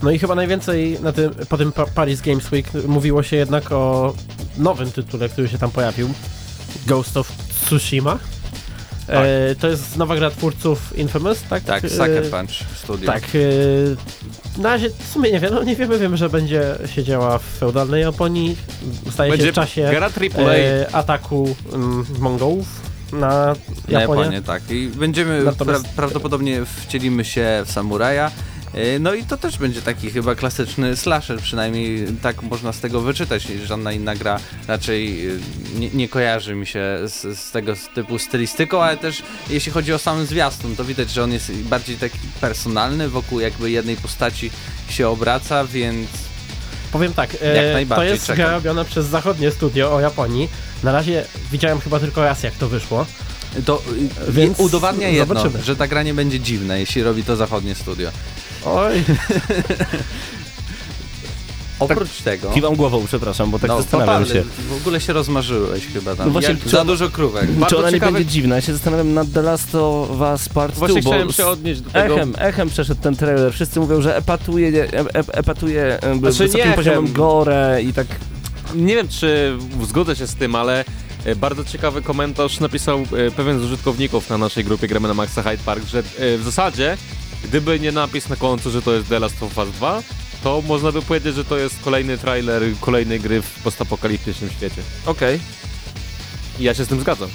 [0.04, 3.72] No i chyba najwięcej na tym, po tym Pa- Paris Games Week mówiło się jednak
[3.72, 4.14] o
[4.58, 6.10] nowym tytule, który się tam pojawił.
[6.88, 7.32] Ghost of
[7.66, 8.20] Tsushima.
[9.10, 11.64] E, to jest nowa gra twórców Infamous, tak?
[11.64, 13.06] Tak, E, Sucker Punch Studio.
[13.12, 13.24] Tak.
[13.24, 16.64] E, na razie w sumie nie wiem, no nie wiemy, wiemy, że będzie
[16.96, 18.58] się działa w feudalnej Japonii.
[19.12, 19.92] Staje się Będzie w czasie
[20.46, 22.66] e, ataku mm, Mongołów.
[23.14, 23.56] na Na
[24.00, 24.22] Japonię.
[24.22, 24.72] Japonię, tak.
[24.72, 28.32] I będziemy, Natomiast- pra prawdopodobnie wcielimy się w samuraja.
[28.74, 33.02] E, No i to też będzie taki chyba klasyczny slasher, przynajmniej tak można z tego
[33.02, 33.48] wyczytać.
[33.66, 35.32] Żadna inna gra raczej e,
[35.80, 40.00] nie, nie kojarzy mi się z, z tego typu stylistyką, ale też jeśli chodzi o
[40.00, 44.52] sam zwiastun, to widać, że on jest bardziej taki personalny, wokół jakby jednej postaci
[44.90, 46.10] się obraca, więc
[46.92, 48.36] Powiem tak, e, to jest czekam.
[48.46, 50.50] gra robiona przez zachodnie studio o Japonii.
[50.84, 53.06] Na razie widziałem chyba tylko raz jak to wyszło.
[53.66, 53.82] to
[54.30, 55.64] Więc udowadnia jedno, zobaczymy.
[55.64, 58.10] że ta gra nie będzie dziwna, jeśli robi to zachodnie studio.
[58.66, 59.04] Oj,
[61.80, 62.50] Oprócz tego...
[62.50, 64.44] Kiwam głową, przepraszam, bo tak no, zastanawiam się.
[64.70, 66.26] w ogóle się rozmarzyłeś chyba tam.
[66.26, 67.48] No właśnie, za dużo krówek.
[67.48, 68.56] Czy Bardzo ona nie ciekawe- będzie dziwna?
[68.56, 71.46] Ja się zastanawiam nad The Last of Us Part 2, Właśnie bo chciałem z się
[71.48, 72.16] odnieść do tego.
[72.16, 73.54] Echem, echem przeszedł ten trailer.
[73.54, 77.14] Wszyscy mówią, że epatuje, e, e, epatuje e, Znaczy, wysokim nie poziomem echem.
[77.14, 78.08] gore i tak...
[78.76, 80.86] Nie wiem, czy zgodzę się z tym, ale
[81.36, 83.00] bardzo ciekawy komentarz napisał
[83.36, 86.04] pewien z użytkowników na naszej grupie Gramy na Maxa Hyde Park, że
[86.38, 86.98] w zasadzie,
[87.44, 90.04] gdyby nie napis na końcu, że to jest The Last of Us 2,
[90.44, 94.82] to można by powiedzieć, że to jest kolejny trailer kolejnej gry w postapokaliptycznym świecie.
[95.06, 95.40] Okej.
[96.60, 97.30] I ja się z tym zgadzam.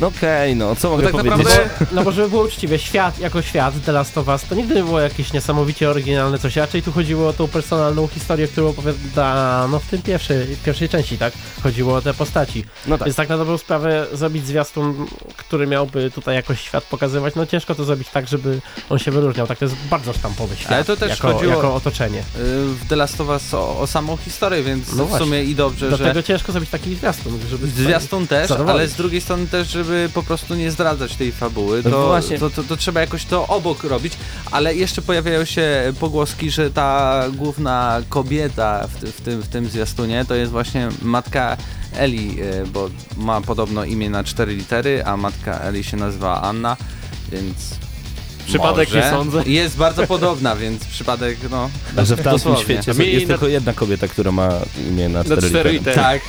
[0.00, 1.38] No okej, no co mogę tak powiedzieć?
[1.38, 4.74] naprawdę- no bo żeby było uczciwie, świat jako świat The Last of Us to nigdy
[4.74, 6.56] nie było jakieś niesamowicie oryginalne coś.
[6.56, 11.32] Raczej tu chodziło o tą personalną historię, którą opowiadano w tym pierwszej, pierwszej części, tak?
[11.62, 12.64] Chodziło o te postaci.
[12.86, 13.04] No tak.
[13.06, 15.06] Więc tak na dobrą sprawę zrobić zwiastun,
[15.36, 19.46] który miałby tutaj jakoś świat pokazywać, no ciężko to zrobić tak, żeby on się wyróżniał.
[19.46, 20.72] Tak to jest bardzo sztampowy świat.
[20.72, 22.18] Ale to też jako, chodziło- jako otoczenie.
[22.18, 22.22] Y,
[22.74, 25.26] W The Last of Us o, o samą historię, więc No w właśnie.
[25.26, 26.04] sumie i dobrze, Do że...
[26.04, 27.66] tego ciężko zrobić taki zwiastun, żeby...
[27.66, 28.74] Zwiastun też, zadowolić.
[28.80, 32.50] ale z drugiej strony też, żeby po prostu nie zdradzać tej fabuły, No to, to,
[32.50, 34.12] to, to trzeba jakoś to obok robić,
[34.50, 39.68] ale jeszcze pojawiają się pogłoski, że ta główna kobieta w, ty, w, tym, w tym
[39.68, 41.56] zwiastunie to jest właśnie matka
[41.96, 46.76] Eli, y, bo ma podobno imię na cztery litery, a matka Eli się nazywa Anna,
[47.32, 47.85] więc
[48.46, 49.00] Przypadek może.
[49.00, 49.42] nie sądzę.
[49.46, 51.70] Jest bardzo podobna, więc przypadek, no...
[51.96, 52.62] Że w tamtym dosłownie.
[52.62, 54.48] świecie A mi jest na- tylko jedna kobieta, która ma
[54.90, 55.72] imię na cztery, cztery litery.
[55.72, 55.96] litery.
[55.96, 56.20] Tak,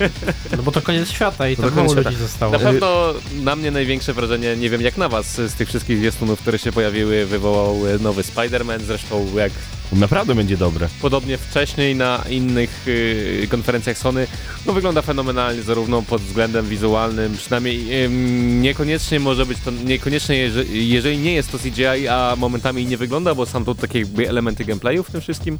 [0.56, 2.10] No bo to koniec świata i To tak koniec mało świata.
[2.10, 2.52] ludzi zostało.
[2.52, 6.40] Na pewno na mnie największe wrażenie, nie wiem jak na was, z tych wszystkich zwiastunów,
[6.40, 9.52] które się pojawiły, wywołał e, nowy Spider-Man, zresztą jak
[9.92, 10.88] Naprawdę będzie dobre.
[11.00, 14.26] podobnie wcześniej na innych y, konferencjach Sony,
[14.66, 18.08] no wygląda fenomenalnie zarówno pod względem wizualnym, przynajmniej
[18.60, 20.36] niekoniecznie może być to, niekoniecznie
[20.70, 24.64] jeżeli, nie jest to CGI, a momentami nie wygląda, bo są to takie jakby elementy
[24.64, 25.58] gameplayu w tym wszystkim,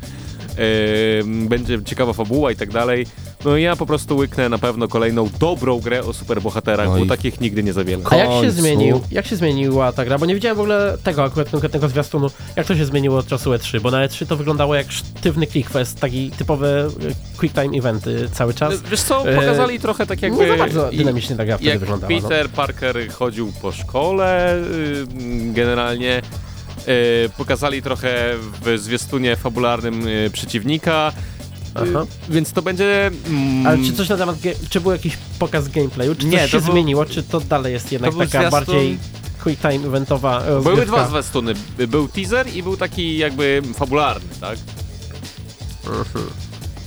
[1.25, 3.07] będzie ciekawa fabuła i tak dalej.
[3.44, 7.01] No i ja po prostu łyknę na pewno kolejną dobrą grę o superbohaterach, Oj.
[7.01, 8.03] bo takich nigdy nie za wiele.
[8.11, 10.18] A jak się zmienił, jak się zmieniła ta gra?
[10.18, 12.31] Bo nie widziałem w ogóle tego akurat konkretnego zwiastunu.
[12.57, 13.81] Jak to się zmieniło od czasu E3?
[13.81, 18.55] Bo na E3 to wyglądało jak sztywny clickfest, taki typowe e, quick time eventy cały
[18.55, 18.83] czas.
[18.83, 20.38] Wiesz co, E, pokazali trochę tak jakby...
[20.44, 22.12] nie za bardzo dynamicznie ta gra wtedy jak wyglądała.
[22.12, 22.20] no.
[22.29, 25.07] Peter Parker chodził po szkole, y,
[25.53, 26.22] generalnie
[26.88, 31.12] y, pokazali trochę w zwiastunie fabularnym y, przeciwnika,
[31.83, 32.07] Aha.
[32.29, 33.11] więc to będzie...
[33.29, 34.37] mm, Ale czy coś na temat,
[34.71, 36.14] czy był jakiś pokaz gameplayu?
[36.14, 37.05] Czy Nie, coś to się był- zmieniło?
[37.07, 38.99] Czy to dalej jest jednak taka zwiastun- bardziej
[39.43, 40.85] quick time eventowa Były rozgrywka?
[40.97, 41.55] dwa zwiastuny.
[41.88, 44.59] Był teaser i był taki jakby fabularny, tak?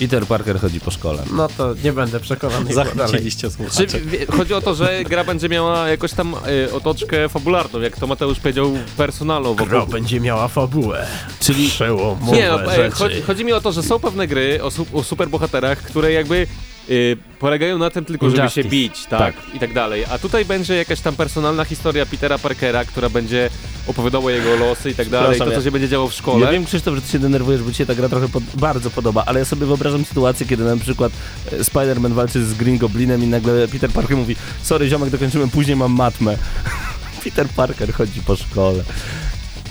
[0.02, 1.24] Peter Parker chodzi po szkole.
[1.34, 2.74] No to nie będę przekonany.
[2.74, 4.02] Zachęciliście Czy, słuchaczy.
[4.02, 6.36] wie- chodzi o to, że gra będzie miała jakoś tam
[6.68, 9.94] y, otoczkę fabularną, jak to Mateusz powiedział, personalną Gra wokół.
[9.94, 11.08] będzie miała fabułę.
[11.40, 14.72] Czyli Przełomowe Nie, no, e, chodzi, chodzi mi o to, że są pewne gry o,
[14.72, 16.48] su o superbohaterach, które jakby
[16.90, 18.64] y, polegają na tym tylko, żeby Injustice.
[18.64, 19.56] się bić, tak, Tak.
[19.56, 20.06] i tak dalej.
[20.12, 23.50] A tutaj będzie jakaś tam personalna historia Petera Parkera, która będzie
[23.88, 26.46] opowiadała jego losy i tak dalej, to co ja- się będzie działo w szkole.
[26.46, 28.90] Ja wiem, Krzysztof, że ty się denerwujesz, bo ci się ta gra trochę pod, bardzo
[28.90, 31.12] podoba, ale ja sobie wyobrażam sytuację, kiedy na przykład
[31.52, 35.76] e, Spider-Man walczy z Green Goblinem i nagle Peter Parker mówi sorry ziomek, dokończymy, później
[35.76, 36.38] mam matmę.
[37.24, 38.84] Peter Parker chodzi po szkole.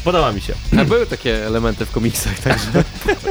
[0.04, 0.54] Podoba mi się.
[0.80, 2.84] A były takie elementy w komiksach, także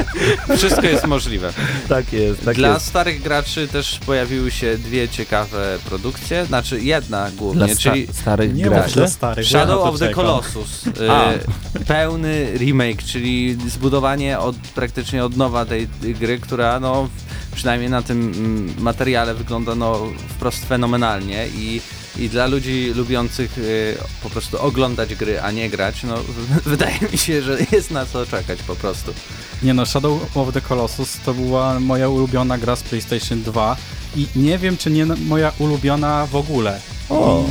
[0.58, 1.54] wszystko jest możliwe.
[1.90, 2.86] Tak jest, tak Dla jest.
[2.86, 8.56] starych graczy też pojawiły się dwie ciekawe produkcje, znaczy jedna głównie, Dla sta czyli starych
[8.56, 8.94] Nie graczy.
[8.94, 9.48] dla starych.
[9.48, 10.10] Shadow of the.
[10.14, 10.88] Colossus.
[10.88, 17.10] Y, pełny remake, czyli zbudowanie od, praktycznie od nowa tej gry, która no,
[17.56, 21.82] przynajmniej na tym mm, materiale wygląda no, wprost fenomenalnie i,
[22.18, 26.16] i dla ludzi lubiących y, po prostu oglądać gry, a nie grać, no
[26.66, 29.14] wydaje mi się, że jest na co czekać po prostu.
[29.64, 33.78] Nie no, Shadow of the Colossus to była moja ulubiona gra z PlayStation 2
[34.16, 36.80] i nie wiem, czy nie moja ulubiona w ogóle.
[37.10, 37.44] O.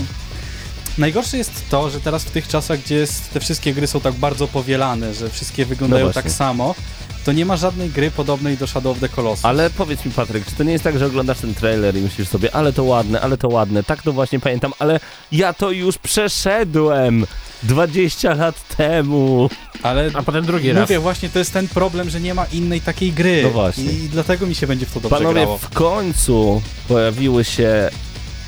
[0.98, 4.48] Najgorsze jest to, że teraz w tych czasach, gdzie te wszystkie gry są tak bardzo
[4.48, 6.74] powielane, że wszystkie wyglądają No tak samo,
[7.24, 9.44] to nie ma żadnej gry podobnej do Shadow of the Colossus.
[9.44, 12.28] Ale powiedz mi Patryk, czy to nie jest tak, że oglądasz ten trailer i myślisz
[12.28, 15.00] sobie, ale to ładne, ale to ładne, tak to właśnie pamiętam, ale
[15.32, 17.26] ja to już przeszedłem
[17.62, 19.50] 20 lat temu.
[19.82, 20.80] Ale A potem drugi raz.
[20.80, 23.40] mówię, właśnie to jest ten problem, że nie ma innej takiej gry.
[23.42, 23.84] No właśnie.
[23.84, 25.58] I dlatego mi się będzie w to dobrze Panowie, grało.
[25.58, 27.90] w końcu pojawiły się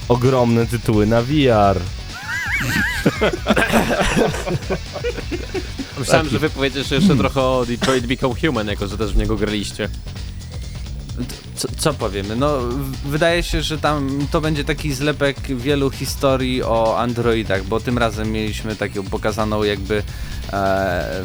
[0.09, 1.81] ogromne tytuły na VR.
[5.99, 9.37] Myślałem, że wy powiecie jeszcze trochę o Detroit Become Human, jako że też w niego
[9.37, 9.89] graliście.
[11.55, 12.37] Co, co powiemy?
[12.37, 12.59] No,
[13.05, 18.33] wydaje się, że tam to będzie taki zlepek wielu historii o Androidach, bo tym razem
[18.33, 20.03] mieliśmy taką pokazaną jakby
[20.53, 21.25] e,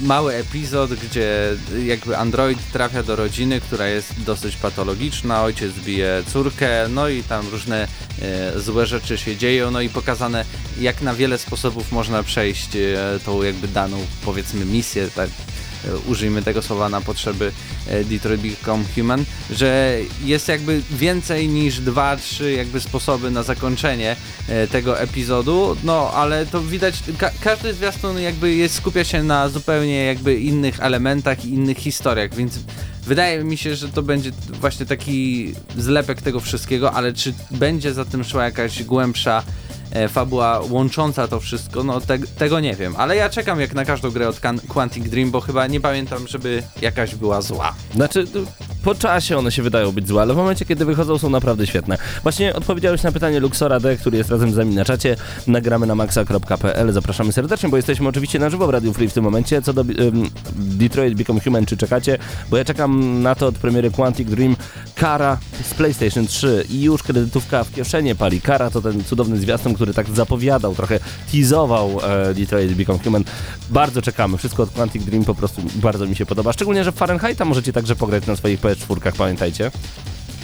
[0.00, 6.68] mały epizod, gdzie jakby Android trafia do rodziny, która jest dosyć patologiczna, ojciec bije córkę,
[6.88, 7.88] no i tam różne
[8.22, 10.44] e, złe rzeczy się dzieją, no i pokazane
[10.80, 15.30] jak na wiele sposobów można przejść e, tą jakby daną powiedzmy misję, tak
[16.06, 17.52] użyjmy tego słowa na potrzeby
[17.88, 24.16] e, Detroit Become Human, że jest jakby więcej niż dwa, trzy jakby sposoby na zakończenie
[24.48, 29.48] e, tego epizodu, no ale to widać, ka każdy zwiastun jakby jest, skupia się na
[29.48, 32.58] zupełnie jakby innych elementach i innych historiach, więc
[33.06, 38.04] wydaje mi się, że to będzie właśnie taki zlepek tego wszystkiego, ale czy będzie za
[38.04, 39.65] tym szła jakaś głębsza e,
[40.08, 44.10] fabuła łącząca to wszystko, no te, tego nie wiem, ale ja czekam jak na każdą
[44.10, 47.74] grę od Quantic Dream, bo chyba nie pamiętam, żeby jakaś była zła.
[47.94, 48.26] Znaczy,
[48.84, 51.98] po czasie one się wydają być złe, ale w momencie, kiedy wychodzą, są naprawdę świetne.
[52.22, 55.16] Właśnie odpowiedziałeś na pytanie Luxora D, który jest razem z nami na czacie.
[55.46, 56.92] Nagramy na maxa.pl.
[56.92, 59.62] Zapraszamy serdecznie, bo jesteśmy oczywiście na żywo w Radio Free w tym momencie.
[59.62, 62.18] Co do ym, Detroit Become Human, czy czekacie?
[62.50, 64.56] Bo ja czekam na to od premiery Quantic Dream.
[64.94, 65.38] Kara
[65.70, 68.40] z PlayStation 3 i już kredytówka w kieszenie pali.
[68.40, 71.00] Kara to ten cudowny zwiastun, który tak zapowiadał, trochę
[71.32, 73.24] teasował e, Detroit Become Human.
[73.70, 74.38] Bardzo czekamy.
[74.38, 76.52] Wszystko od Quantic Dream po prostu bardzo mi się podoba.
[76.52, 79.70] Szczególnie, że Fahrenheita możecie także pograć na swoich PS4, pamiętajcie.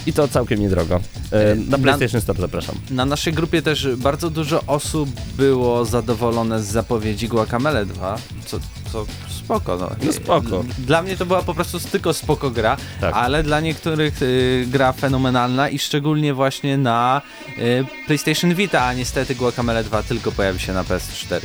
[0.05, 0.99] I to całkiem niedrogo.
[1.31, 2.75] E, na Na- PlayStation Store zapraszam.
[2.91, 8.59] Na naszej grupie też bardzo dużo osób było zadowolone z zapowiedzi Guacamele 2, co,
[8.93, 9.05] co
[9.43, 9.77] spoko.
[9.77, 9.89] No.
[10.05, 10.63] No spoko.
[10.79, 13.15] Dla mnie to była po prostu tylko spoko gra, Tak.
[13.15, 17.21] ale dla niektórych y, gra fenomenalna i szczególnie właśnie na
[17.57, 21.39] y, PlayStation Vita, a niestety Guacamele 2 tylko pojawi się na PS4.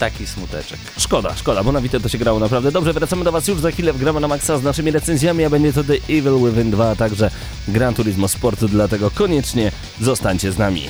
[0.00, 0.78] Taki smuteczek.
[0.98, 2.92] Szkoda, szkoda, bo na Vita to się grało naprawdę dobrze.
[2.92, 5.72] Wracamy do Was już za chwilę w Gramy na Maxa z naszymi recenzjami, a będzie
[5.72, 7.30] to The Evil Within 2, a także
[7.68, 10.82] Gran Turismo Sport, dlatego koniecznie zostańcie z nami.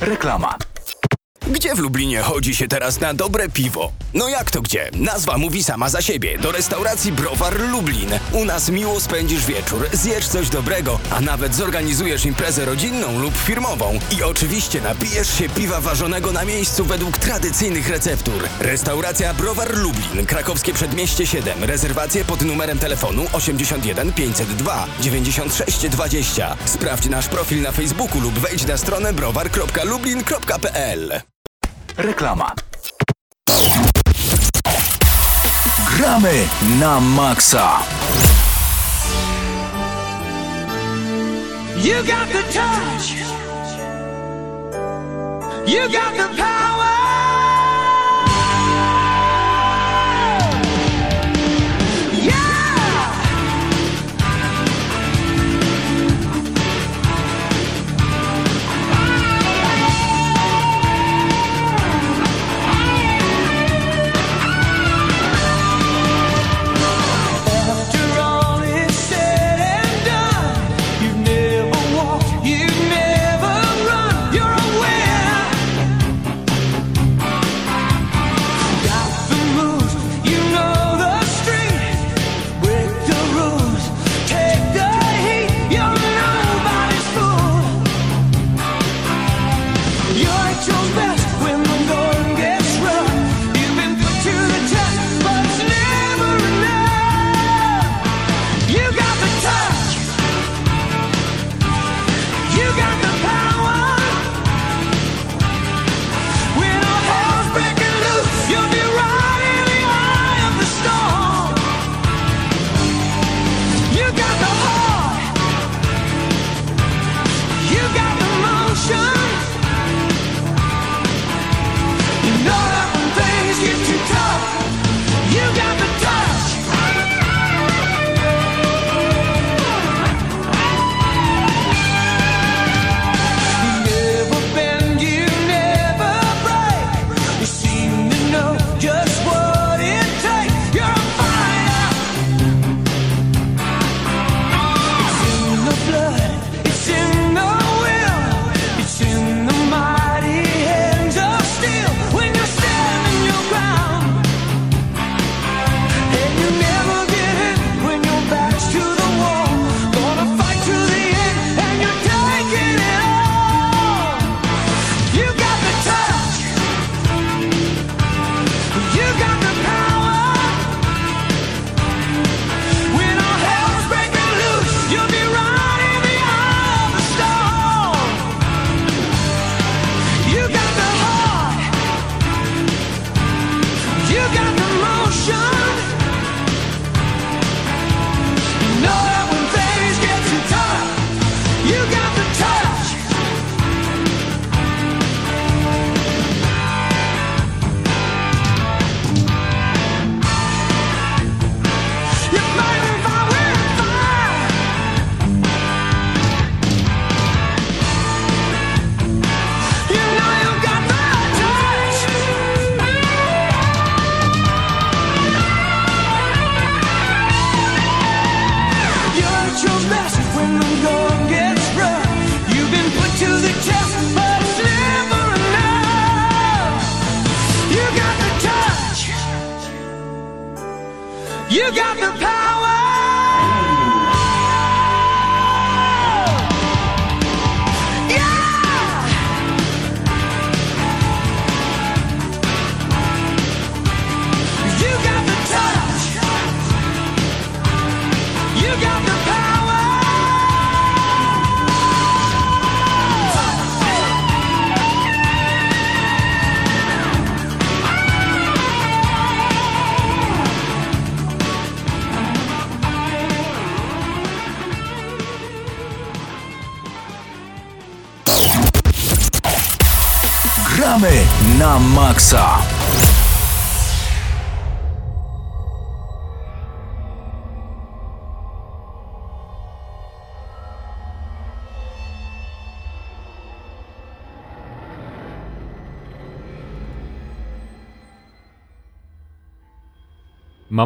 [0.00, 0.58] Reklama.
[1.46, 3.92] Gdzie w Lublinie chodzi się teraz na dobre piwo?
[4.14, 4.90] No jak to gdzie?
[4.94, 6.38] Nazwa mówi sama za siebie.
[6.38, 8.10] Do restauracji Browar Lublin.
[8.32, 13.98] U nas miło spędzisz wieczór, zjesz coś dobrego, a nawet zorganizujesz imprezę rodzinną lub firmową.
[14.18, 18.48] I oczywiście napijesz się piwa ważonego na miejscu według tradycyjnych receptur.
[18.60, 21.64] Restauracja Browar Lublin, krakowskie przedmieście 7.
[21.64, 26.56] Rezerwacje pod numerem telefonu 81 502 96 20.
[26.64, 31.33] Sprawdź nasz profil na Facebooku lub wejdź na stronę browar.lublin.pl.
[31.96, 32.54] Reklama.
[35.96, 36.48] Gramy
[36.80, 37.78] na Maxa.
[41.78, 43.14] You got the touch.
[45.66, 47.03] You got the power.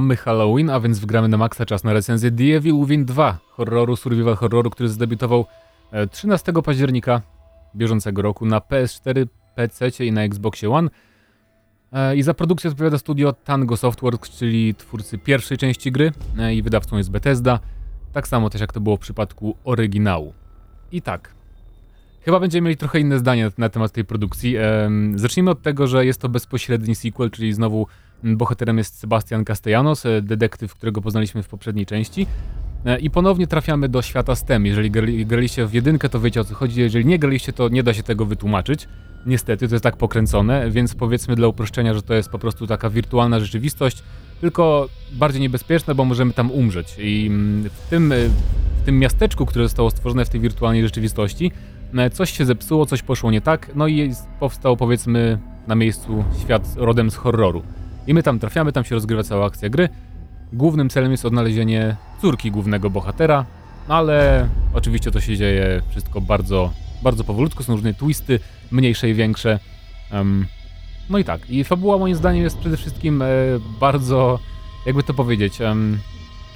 [0.00, 3.96] Mamy Halloween, a więc wgramy na maksa czas na recenzję The Evil Within 2, horroru,
[3.96, 5.46] survival horroru, który zdebiutował
[5.90, 7.22] e, 13 października
[7.76, 10.90] bieżącego roku na PS4, PC i na Xboxie One.
[11.92, 16.62] E, I za produkcję odpowiada studio Tango Softworks, czyli twórcy pierwszej części gry e, i
[16.62, 17.61] wydawcą jest Bethesda,
[18.12, 20.32] tak samo też jak to było w przypadku oryginału.
[20.92, 21.34] I tak,
[22.20, 24.56] chyba będziemy mieli trochę inne zdanie na, temat tej produkcji.
[25.14, 27.87] Zacznijmy od tego, że jest to bezpośredni sequel, czyli znowu
[28.24, 32.26] bohaterem jest Sebastian Castellanos, e, detektyw, którego poznaliśmy w poprzedniej części.
[32.87, 34.66] E, I ponownie trafiamy do świata STEM.
[34.66, 36.81] Jeżeli grali- graliście w jedynkę, to wiecie o co chodzi.
[36.81, 38.88] Jeżeli nie graliście, to nie da się tego wytłumaczyć.
[39.26, 42.90] Niestety, to jest tak pokręcone, więc powiedzmy dla uproszczenia, że to jest po prostu taka
[42.90, 44.02] wirtualna rzeczywistość,
[44.40, 46.94] tylko bardziej niebezpieczna, bo możemy tam umrzeć.
[46.98, 48.31] I mm, w tym, y,
[48.83, 51.52] w tym miasteczku, które zostało stworzone w tej wirtualnej rzeczywistości,
[51.96, 56.74] e, coś się zepsuło, coś poszło nie tak, no i powstał powiedzmy na miejscu świat
[56.76, 57.62] rodem z horroru.
[58.09, 59.88] I my tam trafiamy, tam się rozgrywa cała akcja gry.
[60.53, 63.44] Głównym celem jest odnalezienie córki głównego bohatera,
[63.88, 68.40] ale oczywiście to się dzieje wszystko bardzo, bardzo powolutku, są różne twisty,
[68.71, 69.59] mniejsze i większe.
[70.11, 70.47] Em,
[71.11, 73.27] no i tak, i fabuła moim zdaniem jest przede wszystkim e,
[73.81, 74.38] bardzo,
[74.87, 75.99] jakby to powiedzieć, em,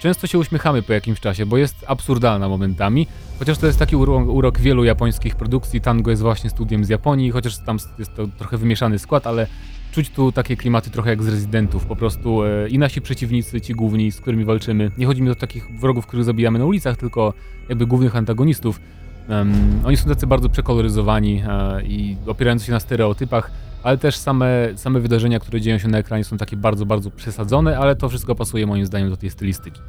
[0.00, 3.06] często się uśmiechamy po jakimś czasie, bo jest absurdalna momentami,
[3.38, 7.30] chociaż to jest taki urok, urok wielu japońskich produkcji, Tango jest właśnie studiem z Japonii,
[7.30, 9.46] chociaż tam jest to trochę wymieszany skład, ale
[9.92, 13.74] czuć tu takie klimaty trochę jak z Residentów, po prostu e, i nasi przeciwnicy, ci
[13.74, 17.34] główni, z którymi walczymy, nie chodzi mi o takich wrogów, których zabijamy na ulicach, tylko
[17.68, 18.80] jakby głównych antagonistów,
[19.28, 23.50] Em, oni są tacy bardzo przekoloryzowani e, i opierający się na stereotypach,
[23.82, 27.78] ale też same, same wydarzenia, które dzieją się na ekranie są takie bardzo, bardzo przesadzone,
[27.78, 29.80] ale to wszystko pasuje moim zdaniem do tej stylistyki.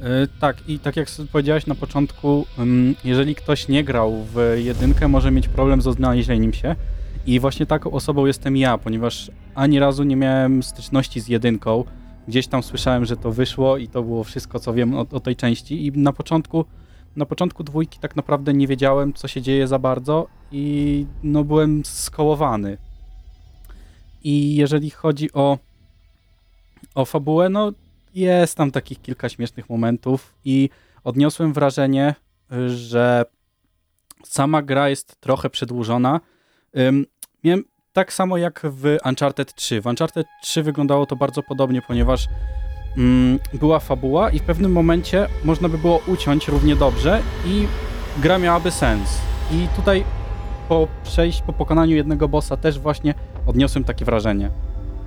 [0.00, 2.46] E, tak, i tak jak powiedziałeś na początku,
[3.04, 6.76] jeżeli ktoś nie grał w jedynkę, może mieć problem z odnalezieniem się.
[7.28, 11.84] I właśnie taką osobą jestem ja, ponieważ ani razu nie miałem styczności z jedynką.
[12.28, 15.36] Gdzieś tam słyszałem, że to wyszło i to było wszystko, co wiem o, o tej
[15.36, 15.86] części.
[15.86, 16.64] I na początku,
[17.16, 21.84] na początku dwójki tak naprawdę nie wiedziałem, co się dzieje za bardzo i no byłem
[21.84, 22.78] skołowany.
[24.24, 25.58] I jeżeli chodzi o,
[26.94, 27.72] o fabułę, no
[28.14, 30.70] jest tam takich kilka śmiesznych momentów i
[31.04, 32.14] odniosłem wrażenie,
[32.68, 33.24] że
[34.24, 36.20] sama gra jest trochę przedłużona.
[37.44, 39.80] Miałem tak samo jak w Uncharted 3.
[39.80, 42.28] W Uncharted 3 wyglądało to bardzo podobnie, ponieważ
[42.96, 47.66] mm, była fabuła i w pewnym momencie można by było uciąć równie dobrze i
[48.18, 49.20] gra miałaby sens.
[49.52, 50.04] I tutaj
[50.68, 53.14] po przejść, po pokonaniu jednego bossa też właśnie
[53.46, 54.50] odniosłem takie wrażenie.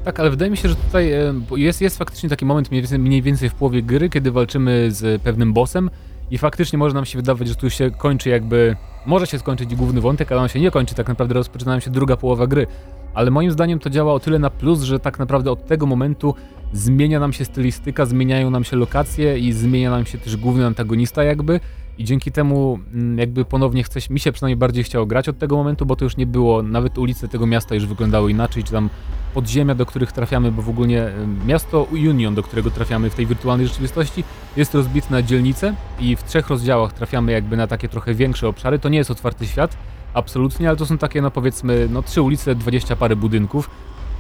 [0.06, 3.00] Tak, ale wydaje mi się, że tutaj e, jest, jest faktycznie taki moment mniej więcej,
[3.00, 5.90] mniej więcej w połowie gry, kiedy walczymy z pewnym bossem
[6.32, 8.76] i faktycznie może nam się wydawać, że tu się kończy jakby...
[9.06, 11.92] Może się skończyć główny wątek, ale on się nie kończy, tak naprawdę rozpoczyna nam się
[11.92, 12.68] druga połowa gry.
[13.14, 16.36] Ale moim zdaniem to działa o tyle na plus, że tak naprawdę od tego momentu
[16.74, 21.24] zmienia nam się stylistyka, zmieniają nam się lokacje i zmienia nam się też główny antagonista
[21.24, 21.60] jakby
[21.98, 25.56] i dzięki temu mm, jakby ponownie chce, mi się przynajmniej bardziej chciało grać od tego
[25.56, 28.89] momentu, bo to już nie było, nawet ulice tego miasta już wyglądały inaczej, czy tam
[29.34, 31.14] podziemia, do których trafiamy, bo w ogóle y,
[31.46, 34.24] miasto Union, do którego trafiamy w tej wirtualnej rzeczywistości,
[34.58, 38.80] jest rozbite na dzielnice i w trzech rozdziałach trafiamy jakby na takie trochę większe obszary.
[38.80, 39.78] To nie jest otwarty świat,
[40.14, 43.70] absolutnie, ale to są takie, no powiedzmy, no trzy ulice, dwadzieścia parę budynków,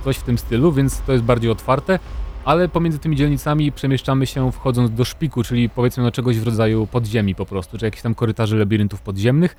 [0.03, 1.99] coś w tym stylu, więc to jest bardziej otwarte.
[2.45, 6.87] Ale pomiędzy tymi dzielnicami przemieszczamy się wchodząc do szpiku, czyli powiedzmy no czegoś w rodzaju
[6.87, 9.55] podziemi po prostu, czy jakichś tam korytarzy labiryntów podziemnych.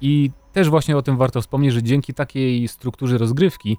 [0.00, 3.76] I też właśnie o tym warto wspomnieć, że dzięki takiej strukturze rozgrywki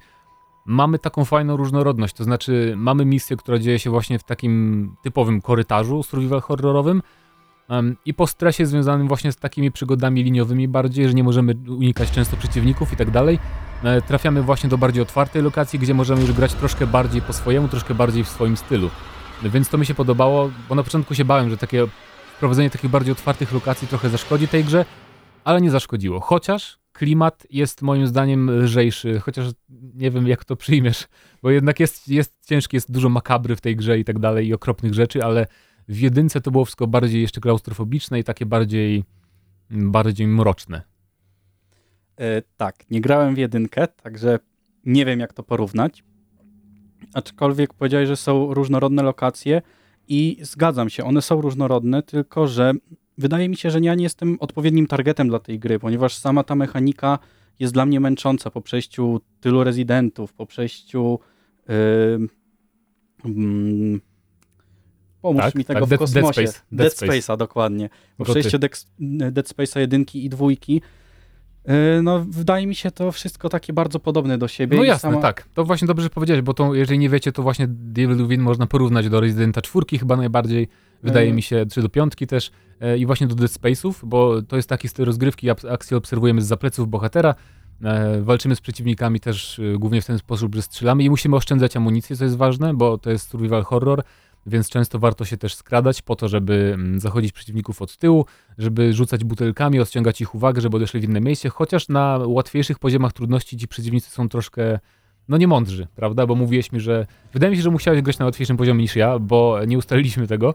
[0.66, 2.14] mamy taką fajną różnorodność.
[2.14, 7.02] To znaczy, mamy misję, która dzieje się właśnie w takim typowym korytarzu survival horrorowym.
[8.06, 12.38] I po stresie związanym właśnie z takimi przygodami liniowymi bardziej, że nie możemy unikać często
[12.38, 13.40] przeciwników i tak dalej,
[13.84, 17.68] e, trafiamy właśnie do bardziej otwartej lokacji, gdzie możemy już grać troszkę bardziej po swojemu,
[17.68, 18.90] troszkę bardziej w swoim stylu.
[19.44, 21.88] więc to mi się podobało, bo na początku się bałem, że takie
[22.36, 24.86] wprowadzenie takich bardziej otwartych lokacji trochę zaszkodzi tej grze,
[25.44, 26.20] ale nie zaszkodziło.
[26.20, 29.48] Chociaż klimat jest moim zdaniem lżejszy, chociaż
[29.94, 31.08] nie wiem jak to przyjmiesz,
[31.44, 34.54] bo jednak jest, jest ciężki, jest dużo makabry w tej grze i tak dalej i
[34.54, 35.48] okropnych rzeczy, ale
[35.88, 39.04] w jedynce to było wszystko bardziej jeszcze klaustrofobiczne i takie bardziej,
[39.70, 40.82] bardziej mroczne.
[42.18, 44.40] E, tak, nie grałem w jedynkę, także
[44.86, 46.04] nie wiem jak to porównać.
[47.14, 49.62] Aczkolwiek powiedziałeś, że są różnorodne lokacje
[50.08, 52.72] i zgadzam się, one są różnorodne, tylko że
[53.18, 56.56] wydaje mi się, że ja nie jestem odpowiednim targetem dla tej gry, ponieważ sama ta
[56.56, 57.20] mechanika
[57.60, 61.20] jest dla mnie męcząca po przejściu tylu rezydentów, po przejściu.
[61.70, 64.02] Yy,
[65.22, 66.48] pomóż Tak, mi tego tak, w Dead- Dead kosmosie.
[66.48, 67.12] Space, Dead, Dead Space.
[67.14, 67.90] Space'a, dokładnie.
[68.18, 68.32] Po ty.
[68.32, 68.60] przejściu
[69.32, 70.82] Dead Space'a jedynki i dwójki.
[71.68, 74.78] Yy, no, wydaje mi się to wszystko takie bardzo podobne do siebie.
[74.78, 75.48] No jasne, sama- tak.
[75.54, 78.68] To właśnie dobrze że powiedziałeś, bo to, jeżeli nie wiecie, to właśnie Devil Within można
[78.68, 80.68] porównać do Residenta 4 chyba najbardziej,
[81.04, 81.34] wydaje E.
[81.34, 84.70] mi się, czy do piątki też e, i właśnie do Dead Space'ów, bo to jest
[84.70, 87.36] taki styl rozgrywki, akcje obserwujemy z zapleców bohatera,
[87.84, 91.78] e, walczymy z przeciwnikami też e, głównie w ten sposób, że strzelamy i musimy oszczędzać
[91.78, 94.04] amunicję, co jest ważne, bo to jest survival horror,
[94.46, 98.26] więc często warto się też skradać po to, żeby mm, zachodzić przeciwników od tyłu,
[98.58, 103.14] żeby rzucać butelkami, odciągać ich uwagę, żeby odeszli w inne miejsce, chociaż na łatwiejszych poziomach
[103.14, 104.80] trudności ci przeciwnicy są troszkę
[105.28, 106.28] no nie mądrzy, prawda?
[106.28, 109.20] Bo mówiłeś mi, że wydaje mi się, że musiałeś grać na łatwiejszym poziomie niż ja,
[109.20, 110.54] bo nie ustaliliśmy tego,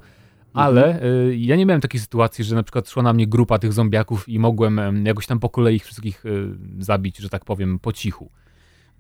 [0.53, 3.73] ale y, ja nie miałem takiej sytuacji, że na przykład szła na mnie grupa tych
[3.73, 7.79] zombiaków i mogłem em, jakoś tam po kolei ich wszystkich y, zabić, że tak powiem,
[7.79, 8.31] po cichu.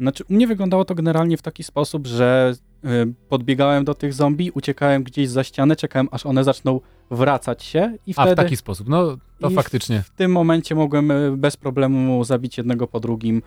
[0.01, 2.89] Znaczy, u mnie wyglądało to generalnie w taki sposób, że y,
[3.29, 6.81] podbiegałem do tych zombie, uciekałem gdzieś za ścianę, czekałem aż one zaczną
[7.11, 10.03] wracać się i A wtedy w taki sposób, no to i w- faktycznie.
[10.03, 13.43] w tym momencie mogłem y, bez problemu zabić jednego po drugim y,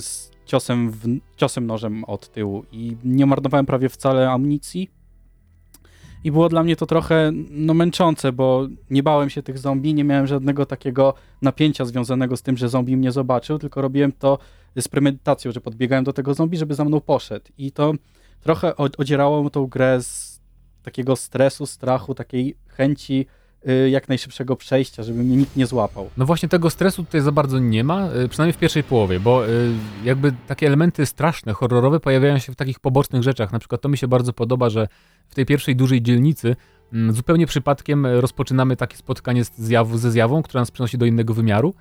[0.00, 1.06] z ciosem, w,
[1.36, 4.90] ciosem nożem od tyłu i nie marnowałem prawie wcale amunicji.
[6.24, 10.04] I było dla mnie to trochę no, męczące, bo nie bałem się tych zombie, nie
[10.04, 14.38] miałem żadnego takiego napięcia związanego z tym, że zombie mnie zobaczył, tylko robiłem to
[14.80, 17.46] z premedytacją, że podbiegałem do tego zombie, żeby za mną poszedł.
[17.58, 17.92] I to
[18.40, 20.40] trochę odzierało tą grę z
[20.82, 23.26] takiego stresu, strachu, takiej chęci
[23.68, 26.10] y, jak najszybszego przejścia, żeby mnie nikt nie złapał.
[26.16, 29.48] No właśnie tego stresu tutaj za bardzo nie ma, y, przynajmniej w pierwszej połowie, bo
[29.48, 29.72] y,
[30.04, 33.52] jakby takie elementy straszne, horrorowe pojawiają się w takich pobocznych rzeczach.
[33.52, 34.88] Na przykład to mi się bardzo podoba, że
[35.28, 36.56] w tej pierwszej dużej dzielnicy
[36.92, 41.34] mm, zupełnie przypadkiem rozpoczynamy takie spotkanie z zjaw, ze zjawą, która nas przenosi do innego
[41.34, 41.74] wymiaru.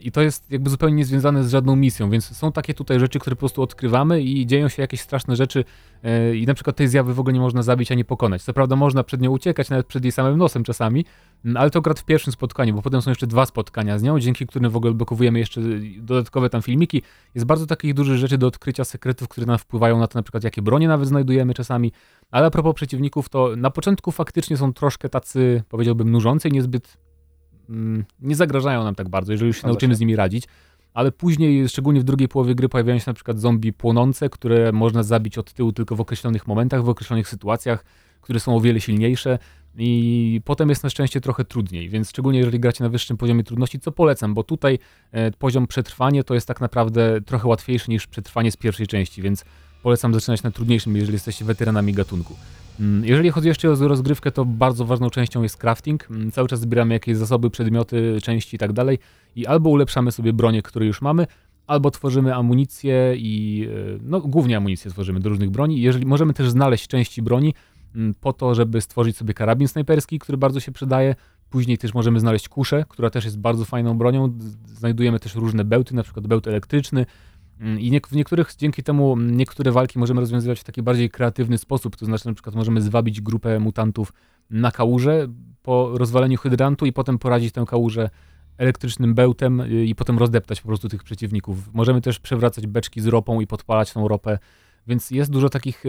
[0.00, 3.36] I to jest jakby zupełnie niezwiązane z żadną misją, więc są takie tutaj rzeczy, które
[3.36, 5.64] po prostu odkrywamy i dzieją się jakieś straszne rzeczy
[6.02, 8.42] e, i na przykład tej zjawy w ogóle nie można zabić ani pokonać.
[8.42, 11.04] Co prawda można przed nią uciekać, nawet przed jej samym nosem czasami,
[11.54, 14.46] ale to akurat w pierwszym spotkaniu, bo potem są jeszcze dwa spotkania z nią, dzięki
[14.46, 15.60] którym w ogóle odblokowujemy jeszcze
[15.98, 17.02] dodatkowe tam filmiki.
[17.34, 20.44] Jest bardzo takich dużych rzeczy do odkrycia sekretów, które nam wpływają na to, na przykład
[20.44, 21.92] jakie bronie nawet znajdujemy czasami.
[22.30, 26.96] Ale a propos przeciwników, to na początku faktycznie są troszkę tacy, powiedziałbym, nużący niezbyt
[28.20, 30.44] nie zagrażają nam tak bardzo, jeżeli już się Zgadza nauczymy z nimi radzić.
[30.94, 35.02] Ale później, szczególnie w drugiej połowie gry, pojawiają się na przykład zombie płonące, które można
[35.02, 37.84] zabić od tyłu tylko w określonych momentach, w określonych sytuacjach,
[38.20, 39.38] które są o wiele silniejsze
[39.76, 43.80] i potem jest na szczęście trochę trudniej, więc szczególnie jeżeli gracie na wyższym poziomie trudności,
[43.80, 44.78] co polecam, bo tutaj
[45.12, 49.44] e, poziom przetrwanie to jest tak naprawdę trochę łatwiejszy niż przetrwanie z pierwszej części, więc
[49.82, 52.36] polecam zaczynać na trudniejszym, jeżeli jesteście weteranami gatunku.
[52.80, 56.10] Mm, Jeżeli chodzi jeszcze o rozgrywkę, to bardzo ważną częścią jest crafting.
[56.10, 58.98] Mm, Cały czas zbieramy jakieś zasoby, przedmioty, części i tak dalej
[59.36, 61.26] i albo ulepszamy sobie bronię, które już mamy,
[61.66, 65.80] albo tworzymy amunicję i e, no głównie amunicję tworzymy do różnych broni.
[65.80, 67.54] Jeżeli możemy też znaleźć części broni
[67.94, 71.14] mm, po to, żeby stworzyć sobie karabin snajperski, który bardzo się przydaje.
[71.50, 74.38] Później też możemy znaleźć kuszę, która też jest bardzo fajną bronią.
[74.66, 77.06] Znajdujemy też różne bełty, na przykład bełt elektryczny.
[77.60, 81.10] Mm, I nie, w niektórych, dzięki temu mm, niektóre walki możemy rozwiązywać w taki bardziej
[81.10, 81.96] kreatywny sposób.
[81.96, 84.12] To znaczy, na przykład możemy zwabić grupę mutantów
[84.50, 85.28] na kałużę
[85.62, 88.10] po rozwaleniu hydrantu i potem poradzić tę kałużę
[88.58, 91.74] elektrycznym bełtem y, i potem rozdeptać po prostu tych przeciwników.
[91.74, 94.38] Możemy też przewracać beczki z ropą i podpalać tą ropę,
[94.86, 95.84] więc jest dużo takich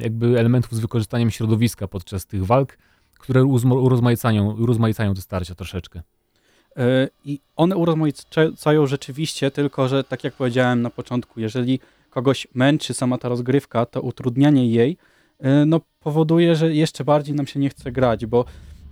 [0.00, 2.78] jakby elementów z wykorzystaniem środowiska podczas tych walk,
[3.18, 6.02] które urozmaicają, urozmaicają te starcia troszeczkę.
[6.76, 12.94] E, I one urozmaicają rzeczywiście, tylko że tak jak powiedziałem na początku, jeżeli kogoś męczy
[12.94, 14.96] sama ta rozgrywka, to utrudnianie jej
[15.40, 18.44] e, no, powoduje, że jeszcze bardziej nam się nie chce grać, bo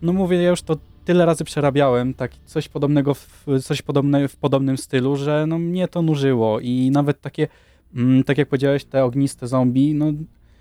[0.03, 4.37] no mówię, ja już to tyle razy przerabiałem, tak, coś podobnego w, coś podobne, w
[4.37, 7.49] podobnym stylu, że no, mnie to nużyło i nawet takie,
[7.95, 10.13] mm, tak jak powiedziałeś, te ogniste zombie, no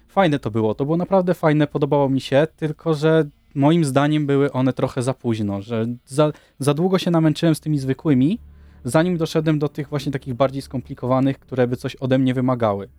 [0.08, 4.52] fajne to było, to było naprawdę fajne, podobało mi się, tylko że moim zdaniem były
[4.52, 8.40] one trochę za późno, że za, za długo się namęczyłem z tymi zwykłymi,
[8.84, 12.90] zanim doszedłem do tych właśnie takich bardziej skomplikowanych, które by coś ode mnie wymagały.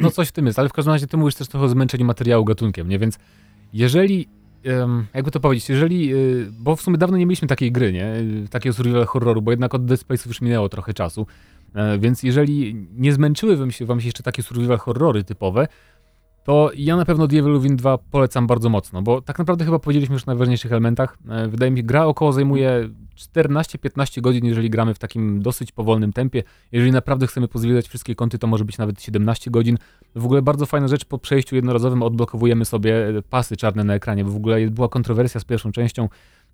[0.00, 2.04] No coś w tym jest, ale w każdym razie ty mówisz też trochę o zmęczeniu
[2.04, 2.98] materiału gatunkiem, nie?
[2.98, 3.18] Więc
[3.72, 4.28] jeżeli,
[5.14, 8.14] jakby to powiedzieć, jeżeli, y, bo w sumie dawno nie mieliśmy takiej gry, nie?
[8.14, 11.26] Y, Takiego survival horroru, bo jednak od Dead Space'ów już minęło trochę czasu.
[11.74, 15.68] E, Więc jeżeli nie zmęczyły wam się, wam się jeszcze takie survival horrory typowe,
[16.44, 20.12] to ja na pewno Devil Within 2 polecam bardzo mocno, bo tak naprawdę chyba powiedzieliśmy
[20.12, 21.18] już o najważniejszych elementach.
[21.28, 26.12] E, Wydaje mi się, gra około zajmuje 14-15 godzin, jeżeli gramy w takim dosyć powolnym
[26.12, 26.42] tempie.
[26.72, 29.78] Jeżeli naprawdę chcemy pozwiedzać wszystkie kąty, to może być nawet 17 godzin.
[30.14, 32.94] W ogóle bardzo fajna rzecz, po przejściu jednorazowym odblokowujemy sobie
[33.30, 36.08] pasy czarne na ekranie, bo w ogóle była kontrowersja z pierwszą częścią,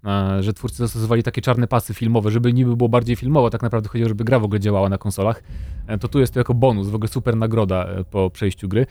[0.05, 3.89] e, że twórcy zastosowali takie czarne pasy filmowe, żeby niby było bardziej filmowo, tak naprawdę
[3.89, 5.43] chodziło, żeby gra w ogóle działała na konsolach.
[5.87, 8.87] E, To tu jest to jako bonus, w ogóle super nagroda e, po przejściu gry.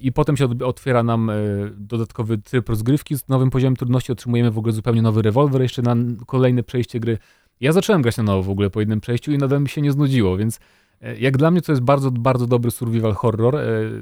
[0.00, 1.34] I potem się otwiera nam e,
[1.76, 4.12] dodatkowy tryb rozgrywki z nowym poziomem trudności.
[4.12, 5.96] Otrzymujemy w ogóle zupełnie nowy rewolwer jeszcze na
[6.26, 7.18] kolejne przejście gry.
[7.60, 9.92] Ja zacząłem grać na nowo w ogóle po jednym przejściu i nadal mi się nie
[9.92, 10.60] znudziło, więc
[11.00, 13.60] e, jak dla mnie to jest bardzo, bardzo dobry survival horror, e,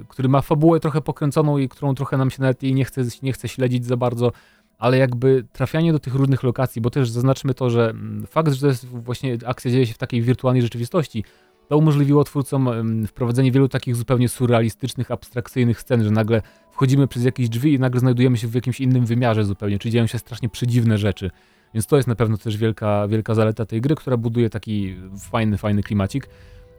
[0.08, 3.48] który ma fabułę trochę pokręconą i którą trochę nam się nawet nie chce, nie chce
[3.48, 4.32] śledzić za bardzo,
[4.78, 8.60] ale jakby trafianie do tych różnych lokacji, bo też zaznaczmy to, że mm, fakt, że
[8.60, 11.24] to jest właśnie akcja dzieje się w takiej wirtualnej rzeczywistości,
[11.68, 12.68] to umożliwiło twórcom
[13.06, 16.42] wprowadzenie wielu takich zupełnie surrealistycznych, abstrakcyjnych scen, że nagle
[16.72, 20.06] wchodzimy przez jakieś drzwi i nagle znajdujemy się w jakimś innym wymiarze zupełnie, czy dzieją
[20.06, 21.30] się strasznie przedziwne rzeczy.
[21.74, 24.96] Więc to jest na pewno też wielka, wielka zaleta tej gry, która buduje taki
[25.30, 26.28] fajny, fajny klimacik.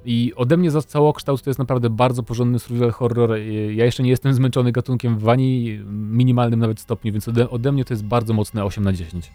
[0.06, 3.38] I ode mnie za całokształt to jest naprawdę bardzo porządny survival horror.
[3.72, 7.86] Ja jeszcze nie jestem zmęczony gatunkiem w ani minimalnym nawet stopniu, więc ode, ode mnie
[7.86, 9.32] to jest bardzo mocne 8 na 10.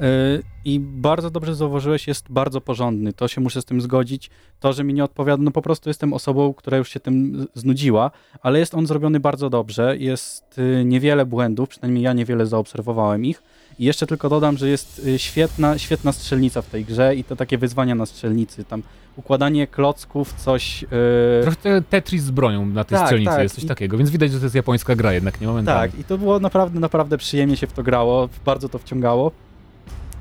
[0.00, 3.12] Yy, I bardzo dobrze zauważyłeś, jest bardzo porządny.
[3.12, 4.30] To się muszę z tym zgodzić.
[4.60, 8.10] To, że mi nie odpowiada, no po prostu jestem osobą, która już się tym znudziła,
[8.42, 9.96] ale jest on zrobiony bardzo dobrze.
[9.96, 13.42] Jest y, niewiele błędów, przynajmniej ja niewiele zaobserwowałem ich.
[13.78, 17.36] I jeszcze tylko dodam, że jest y, świetna, świetna strzelnica w tej grze i te
[17.36, 18.64] takie wyzwania na strzelnicy.
[18.64, 18.82] Tam
[19.16, 20.82] układanie klocków, coś.
[20.82, 20.86] y,
[21.42, 23.42] Trochę te- Tetris z bronią na tej Tak, strzelnicy tak.
[23.42, 25.90] jest coś I- takiego, więc widać, że to jest japońska gra jednak, nie momentami.
[25.92, 29.30] Tak, i to było naprawdę, naprawdę przyjemnie się w to grało, bardzo to wciągało.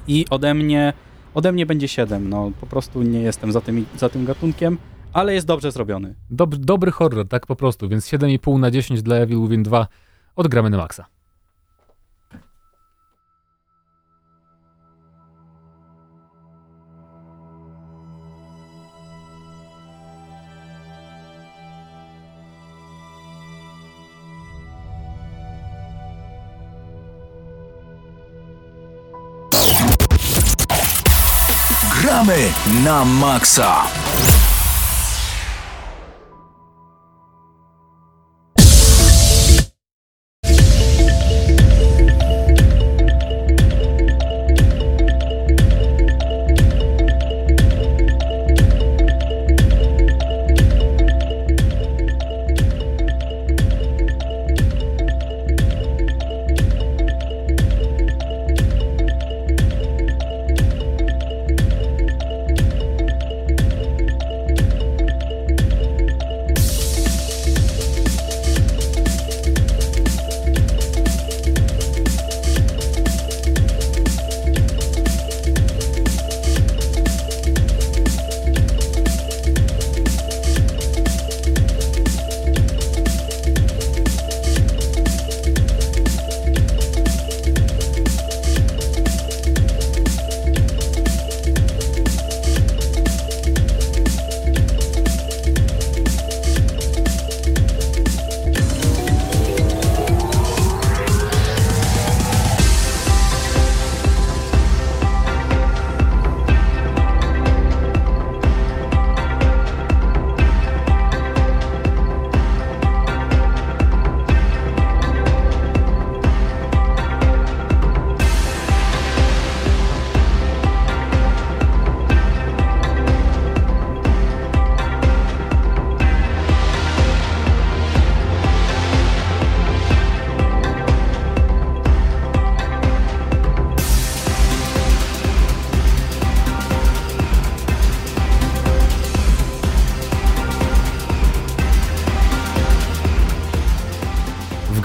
[0.10, 0.94] I ode mnie,
[1.34, 4.78] ode mnie będzie 7, no po prostu nie jestem za tym, za tym gatunkiem,
[5.14, 6.16] ale jest dobrze zrobiony.
[6.30, 9.88] Dob dobry horror, tak po prostu, więc 7,5 na 10 dla Evil Within 2
[10.36, 11.06] odgramy na maksa.
[32.30, 32.54] Gramy
[32.86, 33.90] na maksa.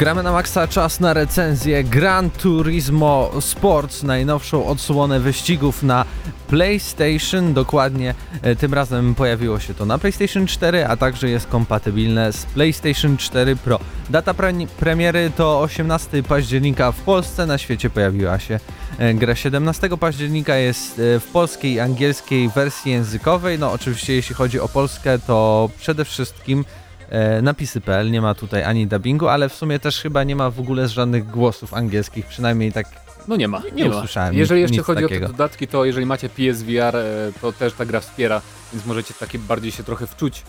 [0.05, 6.05] Gramy na maksa czas na recenzję Gran Turismo Sports, najnowszą odsłonę wyścigów na
[6.49, 7.55] PlayStation.
[7.55, 12.47] Dokładnie e, tym razem pojawiło się to na PlayStation 4, a także jest kompatybilne z
[12.47, 13.81] PlayStation 4 Pro.
[14.11, 18.61] Data pre- premiery to 18 października w Polsce, na świecie pojawiła się
[18.99, 23.59] e, gra 17 października, jest e, w polskiej i angielskiej wersji językowej.
[23.59, 26.65] No oczywiście jeśli chodzi o Polskę, to przede wszystkim
[27.43, 30.89] napisy.pl, nie ma tutaj ani dubbingu, ale w sumie też chyba nie ma w ogóle
[30.89, 32.87] żadnych głosów angielskich, przynajmniej tak
[33.29, 33.59] No nie ma.
[33.61, 33.97] nie, Nie, ma.
[33.97, 34.35] usłyszałem.
[34.35, 35.27] Jeżeli nic, jeszcze nic chodzi takiego.
[35.27, 37.03] o te dodatki, to jeżeli macie PSVR, e,
[37.41, 38.41] to też ta gra wspiera,
[38.73, 40.43] więc możecie takie bardziej się trochę wczuć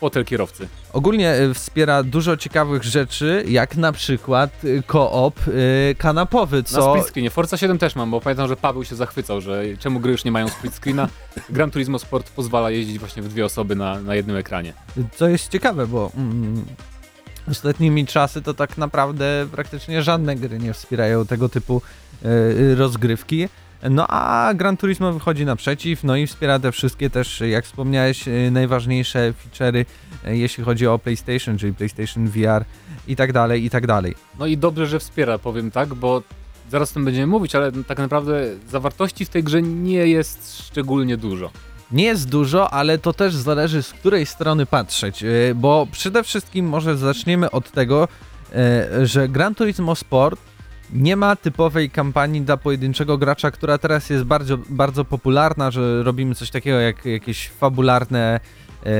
[0.00, 0.68] fotel kierowcy.
[0.92, 6.92] Ogólnie y, wspiera dużo ciekawych rzeczy, jak na przykład y, koop y, kanapowy, Na co...
[6.92, 7.30] split screenie.
[7.30, 10.32] Forza 7 też mam, bo pamiętam, że Paweł się zachwycał, że czemu gry już nie
[10.32, 11.08] mają split screena.
[11.50, 14.72] Gran Turismo Sport pozwala jeździć właśnie w dwie osoby na, na jednym ekranie.
[15.16, 16.64] Co jest ciekawe, bo mm,
[17.50, 21.82] ostatnimi czasy to tak naprawdę praktycznie żadne gry nie wspierają tego typu
[22.76, 23.48] rozgrywki.
[23.90, 28.50] No a Gran Turismo wychodzi naprzeciw, no i wspiera te wszystkie też, jak wspomniałeś, y,
[28.52, 29.84] najważniejsze feature'y,
[30.28, 32.64] y, jeśli chodzi o PlayStation, czyli PlayStation VR
[33.08, 34.14] i tak dalej, i tak dalej.
[34.38, 36.22] No i dobrze, że wspiera, powiem tak, bo
[36.70, 41.16] zaraz o tym będziemy mówić, ale tak naprawdę zawartości w tej grze nie jest szczególnie
[41.16, 41.50] dużo.
[41.92, 46.68] Nie jest dużo, ale to też zależy z której strony patrzeć, yy, bo przede wszystkim
[46.68, 48.08] może zaczniemy od tego,
[49.02, 50.40] że Gran Turismo Sport
[50.92, 56.34] nie ma typowej kampanii dla pojedynczego gracza, która teraz jest bardzo, bardzo popularna, że robimy
[56.34, 58.40] coś takiego jak jakieś fabularne
[58.84, 58.90] yy,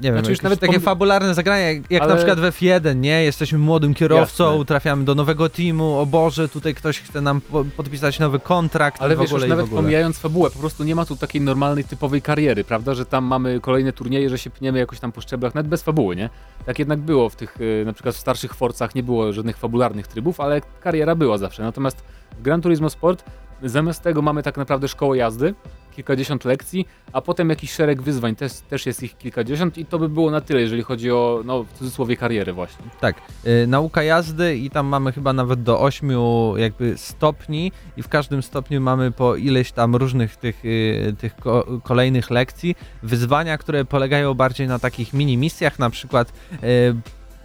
[0.00, 2.96] nie wiem, Znaczy już nawet takie fabularne zagrania, jak, jak na Ale- przykład w F1,
[2.96, 3.24] nie?
[3.24, 4.64] Jesteśmy młodym kierowcą, Jasne.
[4.64, 9.16] trafiamy do nowego teamu, o Boże, tutaj ktoś chce nam po, podpisać nowy kontrakt Ale
[9.16, 11.84] w wiesz, ogóle już w nawet pomijając fabułę, po prostu nie ma tu takiej normalnej,
[11.84, 15.54] typowej kariery, prawda, że tam mamy kolejne turnieje, że się pniemy jakoś tam po szczeblach,
[15.54, 16.30] nawet bez fabuły, nie?
[16.66, 20.06] Tak jednak było w tych, y, na przykład w starszych Forcach nie było żadnych fabularnych
[20.06, 21.62] trybów, ale kariera była zawsze.
[21.62, 22.04] Natomiast
[22.38, 23.24] w Gran Turismo Sport
[23.62, 25.54] zamiast tego mamy tak naprawdę szkołę jazdy,
[25.92, 30.08] kilkadziesiąt lekcji, a potem jakiś szereg wyzwań, też, też jest ich kilkadziesiąt i to by
[30.08, 32.84] było na tyle, jeżeli chodzi o, no w cudzysłowie, karierę właśnie.
[33.00, 33.16] Tak,
[33.46, 36.10] y, nauka jazdy i tam mamy chyba nawet do 8
[36.56, 41.80] jakby stopni i w każdym stopniu mamy po ileś tam różnych tych, y, tych ko
[41.84, 42.76] kolejnych lekcji.
[43.02, 46.32] Wyzwania, które polegają bardziej na takich mini misjach, na przykład
[46.62, 46.94] y,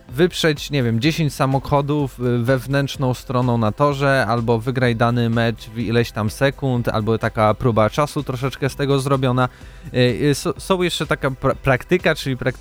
[0.09, 5.79] wyprzeć, nie wiem, 10 samochodów y, wewnętrzną stroną na torze, albo wygraj dany mecz w
[5.79, 9.49] ileś tam sekund, albo taka próba czasu troszeczkę z tego zrobiona.
[9.93, 12.55] Y, y, Są jeszcze taka pra praktyka, czyli prak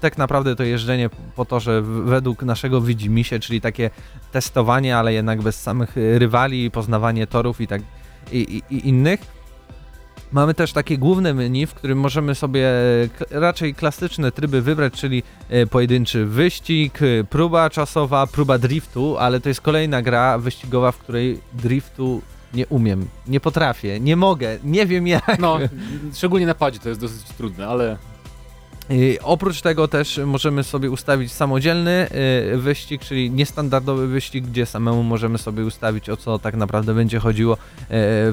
[0.00, 3.90] tak naprawdę to jeżdżenie po torze w- według naszego widzimisię, czyli takie
[4.32, 7.82] testowanie, ale jednak bez samych rywali, poznawanie torów i tak
[8.32, 8.38] i,
[8.70, 9.41] i, i innych.
[10.32, 12.68] Mamy też takie główne menu, w którym możemy sobie
[13.18, 19.40] k- raczej klasyczne tryby wybrać, czyli e, pojedynczy wyścig, e, próba czasowa, próba driftu, ale
[19.40, 22.22] to jest kolejna gra wyścigowa, w której driftu
[22.54, 25.38] nie umiem, nie potrafię, nie mogę, nie wiem jak.
[25.38, 25.58] No,
[26.14, 27.96] szczególnie na padzie to jest dosyć trudne, ale
[28.90, 32.06] I oprócz tego też możemy sobie ustawić samodzielny
[32.56, 37.56] wyścig, czyli niestandardowy wyścig, gdzie samemu możemy sobie ustawić o co tak naprawdę będzie chodziło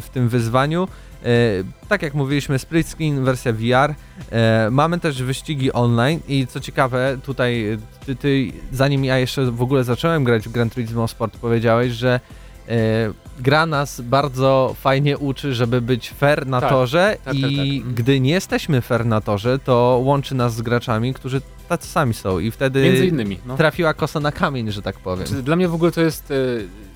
[0.02, 0.88] w tym wyzwaniu.
[1.26, 3.92] Y, tak jak mówiliśmy, split screen, wersja VR.
[3.92, 9.62] Y, mamy też wyścigi online i co ciekawe, tutaj ty, ty, zanim ja jeszcze w
[9.62, 12.20] ogóle zacząłem grać w Gran Turismo Sport, powiedziałeś, że
[13.40, 17.66] gra nas bardzo fajnie uczy, żeby być fair na Tak, torze tak, tak, i tak.
[17.78, 17.96] Mhm.
[17.96, 22.40] gdy nie jesteśmy fair na torze, to łączy nas z graczami, którzy tacy sami są
[22.40, 23.40] i wtedy między innymi.
[23.46, 23.58] No.
[23.58, 25.28] trafiła kosa na kamień, że tak powiem.
[25.28, 26.36] Znaczy, Dla mnie w ogóle to jest, e,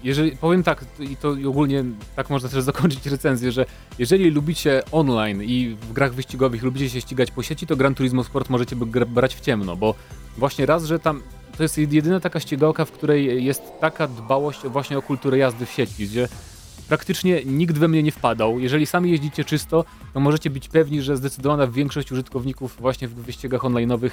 [0.04, 1.84] jeżeli powiem tak, i to ogólnie
[2.16, 3.66] tak można też zakończyć recenzję, że
[4.00, 8.24] jeżeli lubicie online i w grach wyścigowych lubicie się ścigać po sieci, to Gran Turismo
[8.24, 8.76] Sport możecie
[9.08, 9.96] brać w ciemno, bo
[10.38, 11.22] właśnie raz, że tam
[11.58, 15.72] to jest jedyna taka ścigałka, w której jest taka dbałość właśnie o kulturę jazdy w
[15.72, 16.28] sieci, gdzie
[16.88, 18.60] praktycznie nikt we mnie nie wpadał.
[18.60, 23.62] Jeżeli sami jeździcie czysto, to możecie być pewni, że zdecydowana większość użytkowników właśnie w wyścigach
[23.62, 24.12] online'owych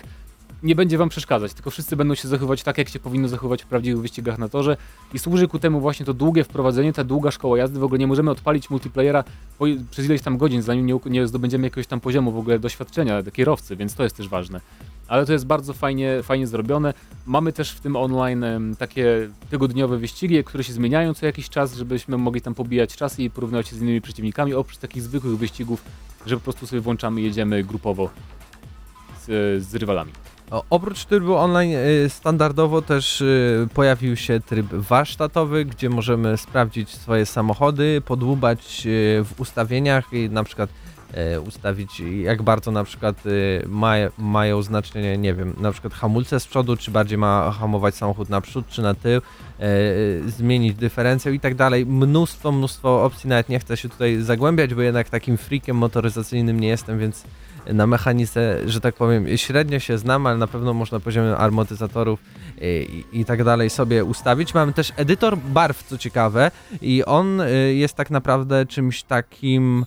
[0.62, 3.66] nie będzie wam przeszkadzać, tylko wszyscy będą się zachowywać tak, jak się powinno zachowywać w
[3.66, 4.76] prawdziwych wyścigach na torze
[5.14, 7.80] i służy ku temu właśnie to długie wprowadzenie, ta długa szkoła jazdy.
[7.80, 9.24] W ogóle nie możemy odpalić multiplayera
[9.58, 13.22] po, przez ileś tam godzin, zanim nie, nie zdobędziemy jakiegoś tam poziomu w ogóle doświadczenia
[13.22, 14.60] kierowcy, więc to jest też ważne.
[15.08, 16.94] Ale to jest bardzo fajnie, fajnie zrobione.
[17.26, 18.44] Mamy też w tym online
[18.78, 23.30] takie tygodniowe wyścigi, które się zmieniają co jakiś czas, żebyśmy mogli tam pobijać czasy i
[23.30, 25.84] porównywać się z innymi przeciwnikami, oprócz takich zwykłych wyścigów,
[26.26, 28.10] że po prostu sobie włączamy jedziemy grupowo
[29.26, 30.12] z, z rywalami.
[30.50, 37.26] Oprócz trybu online y, standardowo też y, pojawił się tryb warsztatowy, gdzie możemy sprawdzić swoje
[37.26, 40.70] samochody, podłubać y, w ustawieniach i na przykład
[41.46, 43.22] ustawić jak bardzo na przykład
[43.66, 48.28] ma, mają znaczenie, nie wiem, na przykład hamulce z przodu, czy bardziej ma hamować samochód
[48.28, 49.20] naprzód, czy na tył,
[50.26, 51.86] zmienić dyferencjał i tak dalej.
[51.86, 56.68] Mnóstwo, mnóstwo opcji, nawet nie chcę się tutaj zagłębiać, bo jednak takim freakiem motoryzacyjnym nie
[56.68, 57.24] jestem, więc
[57.66, 62.20] na mechanice, że tak powiem, średnio się znam, ale na pewno można poziomem amortyzatorów
[62.60, 64.54] i, i, i tak dalej sobie ustawić.
[64.54, 66.50] Mamy też edytor barw, co ciekawe,
[66.82, 69.86] i on y, jest tak naprawdę czymś takim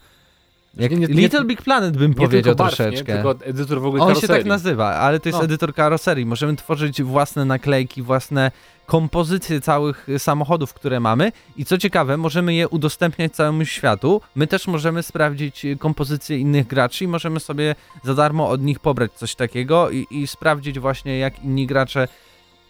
[0.77, 3.13] Jak Nie- nie- nie- Little Big Planet bym powiedział barw, troszeczkę.
[3.15, 3.23] Nie?
[3.23, 4.43] Tylko edytor w ogóle On się karoserii.
[4.43, 5.45] tak nazywa, ale to jest No.
[5.45, 6.25] edytor karoserii.
[6.25, 8.51] Możemy tworzyć własne naklejki, własne
[8.85, 14.21] kompozycje całych y, samochodów, które mamy i co ciekawe, możemy je udostępniać całemu światu.
[14.35, 18.79] My też możemy sprawdzić y, kompozycje innych graczy i możemy sobie za darmo od nich
[18.79, 22.07] pobrać coś takiego i, i sprawdzić właśnie jak inni gracze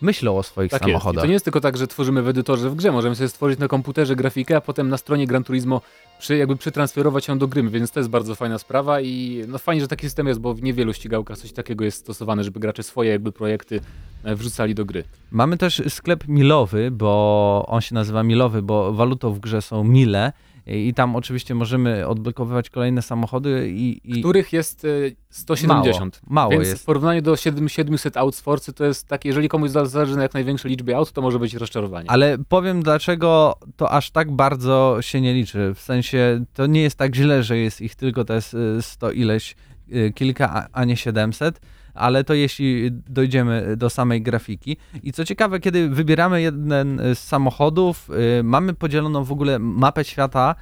[0.03, 0.89] myślą o swoich Tak jest.
[0.89, 1.21] I samochodach.
[1.21, 2.91] to nie jest tylko tak, że tworzymy w edytorze w grze.
[2.91, 5.81] Możemy sobie stworzyć na komputerze grafikę, a potem na stronie Gran Turismo
[6.19, 9.81] przy, jakby przytransferować ją do gry, więc to jest bardzo fajna sprawa i no fajnie,
[9.81, 13.11] że taki system jest, bo w niewielu ścigałkach coś takiego jest stosowane, żeby gracze swoje
[13.11, 13.79] jakby projekty
[14.23, 15.03] e, wrzucali do gry.
[15.31, 20.33] Mamy też sklep milowy, bo on się nazywa milowy, bo walutą w grze są mile
[20.68, 24.01] i tam oczywiście możemy odblokowywać kolejne samochody i...
[24.03, 24.20] i...
[24.20, 24.88] Których jest e,
[25.30, 26.22] 170.
[26.28, 26.84] Mało, mało Więc jest.
[26.84, 30.24] w porównaniu do 7, 700 aut z Forcy to jest takie, jeżeli komuś zależy na
[30.24, 32.09] jak największej liczbie aut, to może być rozczarowanie.
[32.11, 35.74] Ale powiem dlaczego to aż tak bardzo się nie liczy.
[35.76, 39.55] W sensie to nie jest tak źle, że jest ich tylko te s- 100 ileś,
[39.95, 41.59] y, kilka, a nie 700.
[41.93, 44.77] Ale to jeśli dojdziemy do samej grafiki.
[45.03, 50.55] I co ciekawe, kiedy wybieramy jeden z samochodów, y, mamy podzieloną w ogóle mapę świata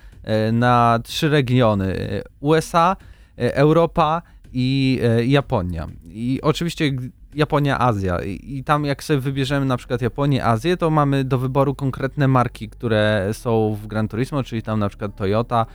[0.50, 2.96] y, na trzy regiony: y, USA,
[3.38, 4.22] Europa
[4.54, 5.88] i Japonia.
[6.04, 6.92] I oczywiście
[7.36, 8.22] Japonia, Azja.
[8.24, 12.70] I, tam jak sobie wybierzemy na przykład Japonię, Azję, to mamy do wyboru konkretne marki,
[12.70, 15.66] które są w Gran Turismo, czyli tam na przykład Toyota,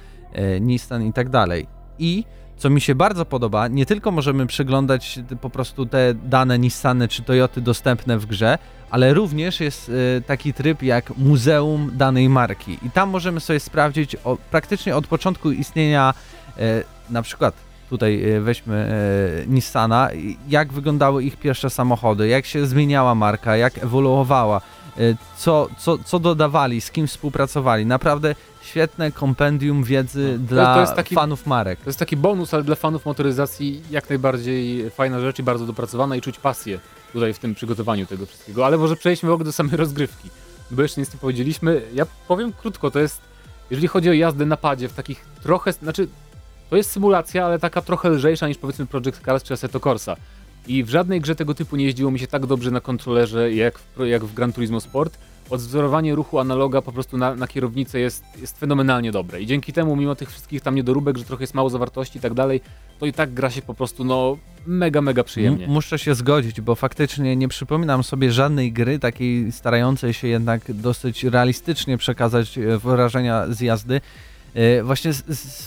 [0.61, 1.67] Nissan i tak dalej.
[1.99, 2.25] I
[2.57, 7.23] co mi się bardzo podoba, nie tylko możemy przeglądać po prostu te dane Nissany czy
[7.23, 8.59] Toyoty dostępne w grze,
[8.91, 12.79] ale również jest e, taki tryb jak muzeum danej marki.
[12.83, 16.15] I tam możemy sobie sprawdzić o, praktycznie od początku istnienia
[16.59, 17.55] e, na przykład
[17.91, 18.93] tutaj e, weźmy
[19.47, 20.09] Nissana,
[20.49, 24.61] jak wyglądały ich pierwsze samochody, jak się zmieniała marka, jak ewoluowała,
[25.37, 27.87] co, co, co dodawali, z kim współpracowali.
[27.87, 28.35] Naprawdę
[28.67, 31.81] świetne kompendium wiedzy No, to- dla to jest taki- fanów marek.
[31.81, 36.17] To jest taki bonus, ale dla fanów motoryzacji jak najbardziej fajna rzecz i bardzo dopracowana
[36.17, 36.81] i czuć pasję
[37.13, 38.67] tutaj w tym przygotowaniu tego wszystkiego.
[38.67, 40.29] Ale może przejdźmy w ogóle do samej rozgrywki,
[40.71, 41.83] bo jeszcze nic nie powiedzieliśmy.
[41.95, 43.21] Ja powiem krótko, to jest,
[43.71, 46.09] jeżeli chodzi o jazdę na padzie w takich trochę, znaczy
[46.71, 50.17] to jest symulacja, ale taka trochę lżejsza niż powiedzmy Project Cars czy Assetto Corsa.
[50.67, 53.79] I w żadnej grze tego typu nie jeździło mi się tak dobrze na kontrolerze jak
[53.79, 55.19] w, jak w Gran Turismo Sport.
[55.51, 59.41] Odwzorowanie ruchu analoga po prostu na, na kierownicę jest, jest fenomenalnie dobre.
[59.41, 62.35] I dzięki temu, mimo tych wszystkich tam niedoróbek, że trochę jest mało zawartości i tak
[62.35, 62.61] dalej,
[62.99, 65.67] to i tak gra się po prostu no mega, mega przyjemnie.
[65.67, 71.25] Muszę się zgodzić, bo faktycznie nie przypominam sobie żadnej gry takiej starającej się jednak dosyć
[71.25, 74.01] realistycznie przekazać e, wrażenia z jazdy.
[74.57, 75.13] E, Właśnie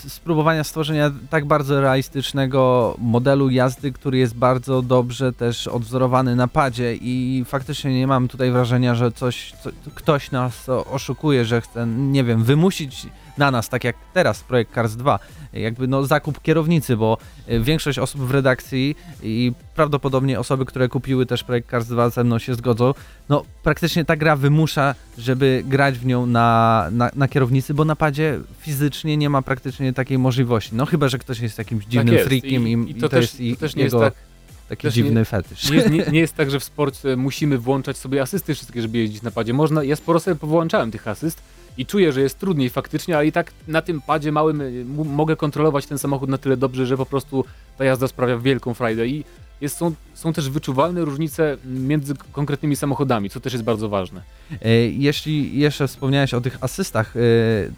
[0.08, 6.94] spróbowania stworzenia tak bardzo realistycznego modelu jazdy, który jest bardzo dobrze też odwzorowany na padzie
[6.94, 12.24] i faktycznie nie mam tutaj wrażenia, że coś, co, ktoś nas oszukuje, że chce, nie
[12.24, 13.06] wiem, wymusić
[13.40, 15.18] na nas, tak jak teraz projekt Cars 2,
[15.52, 17.18] jakby no zakup kierownicy, bo
[17.48, 22.24] e, większość osób w redakcji i prawdopodobnie osoby, które kupiły też projekt Cars 2 ze
[22.24, 22.94] mną się zgodzą,
[23.28, 27.96] no praktycznie ta gra wymusza, żeby grać w nią na, na, na kierownicy, bo na
[27.96, 30.70] padzie fizycznie nie ma praktycznie takiej możliwości.
[30.74, 32.26] No chyba, że ktoś jest jakimś dziwnym jest.
[32.28, 34.29] freakiem i, I- i to też- jest i, to też nie jest jego tak-
[34.70, 35.70] taki też nie- dziwny fetysz.
[35.70, 38.98] Nie jest, nie, nie jest tak, że w sporcie musimy włączać sobie asysty wszystkie, żeby
[38.98, 39.52] jeździć na padzie.
[39.52, 41.42] Można, ja sporo sobie powłączałem tych asyst
[41.78, 45.36] i czuję, że jest trudniej faktycznie, ale i tak na tym padzie małym y, mogę
[45.36, 47.44] kontrolować ten samochód na tyle dobrze, że po prostu
[47.78, 49.24] ta jazda sprawia wielką frajdę i
[49.60, 54.22] jest, są, są też wyczuwalne różnice między konkretnymi samochodami, co też jest bardzo ważne.
[54.62, 57.20] E, Jeśli jeszcze wspomniałeś o tych asystach, e,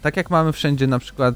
[0.01, 1.35] tak jak mamy wszędzie na przykład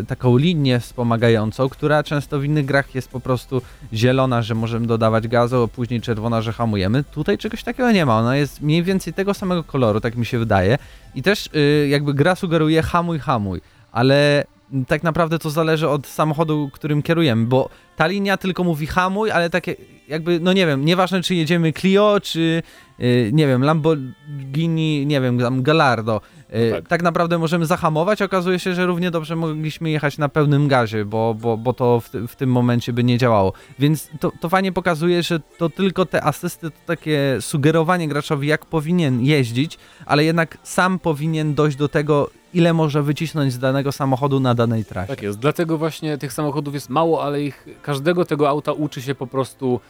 [0.00, 3.62] e, taką linię wspomagającą, która często w innych grach jest po prostu
[3.92, 7.04] zielona, że możemy dodawać gazu, a później czerwona, że hamujemy.
[7.04, 8.18] Tutaj czegoś takiego nie ma.
[8.18, 10.78] Ona jest mniej więcej tego samego koloru, tak mi się wydaje.
[11.14, 11.48] I też
[11.88, 13.60] jakby gra sugeruje hamuj, hamuj,
[13.92, 14.44] ale
[14.88, 19.50] tak naprawdę to zależy od samochodu, którym kierujemy, bo ta linia tylko mówi hamuj, ale
[19.50, 19.76] takie
[20.08, 22.62] jakby, no nie wiem, nieważne czy jedziemy Clio, czy
[23.00, 26.20] y, nie wiem, Lamborghini, nie wiem, tam Gallardo.
[26.54, 26.88] Y, Tak.
[26.88, 27.02] tak.
[27.02, 31.56] naprawdę możemy zahamować, okazuje się, że równie dobrze mogliśmy jechać na pełnym gazie, bo, bo,
[31.56, 33.52] bo to w, w tym momencie by nie działało.
[33.78, 38.66] Więc to, to fajnie pokazuje, że to tylko te asysty to takie sugerowanie graczowi, jak
[38.66, 44.40] powinien jeździć, ale jednak sam powinien dojść do tego, ile może wycisnąć z danego samochodu
[44.40, 45.08] na danej trasie.
[45.08, 49.14] Tak jest, dlatego właśnie tych samochodów jest mało, ale ich, każdego tego auta uczy się
[49.14, 49.80] po prostu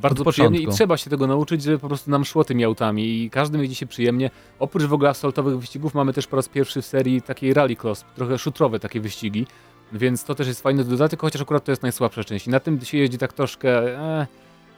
[0.00, 3.30] bardzo przyjemnie i trzeba się tego nauczyć, żeby po prostu nam szło tymi autami i
[3.30, 4.30] każdy jeździ się przyjemnie.
[4.58, 8.38] Oprócz w ogóle asfaltowych wyścigów mamy też po raz pierwszy w serii takiej rallycross, trochę
[8.38, 9.46] szutrowe takie wyścigi,
[9.92, 12.80] więc to też jest fajny dodatek, chociaż akurat to jest najsłabsza część i na tym
[12.84, 13.98] się jeździ tak troszkę...
[13.98, 14.26] E,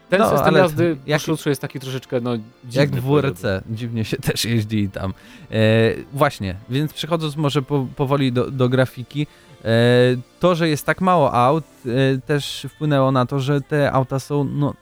[0.09, 2.81] Ten No, system jazdy jak- jest taki troszeczkę, no, dziwny.
[2.81, 5.15] Jak w WRC, dziwnie się też jeździ tam.
[5.51, 5.57] E,
[6.13, 9.27] właśnie, więc przechodząc może po, powoli do, do grafiki,
[9.65, 9.69] e,
[10.41, 14.45] to, że jest tak mało aut, e, też wpłynęło na to, że te auta są
[14.45, 14.75] No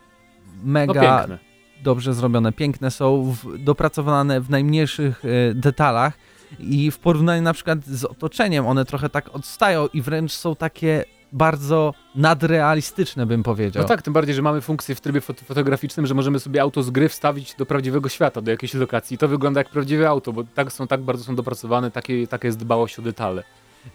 [0.63, 1.39] mega piękne.
[1.83, 6.19] dobrze zrobione, piękne są, w, dopracowane w najmniejszych e, detalach
[6.59, 11.05] i w porównaniu na przykład z otoczeniem one trochę tak odstają i wręcz są takie
[11.33, 13.83] bardzo nadrealistyczne, bym powiedział.
[13.83, 16.83] No tak, tym bardziej, że mamy funkcję w trybie fot- fotograficznym, że możemy sobie auto
[16.83, 19.15] z gry wstawić do prawdziwego świata, do jakiejś lokacji.
[19.15, 22.49] I to wygląda jak prawdziwe auto, bo tak są tak bardzo są dopracowane, takie, taka
[22.49, 23.43] jest dbałość o detale.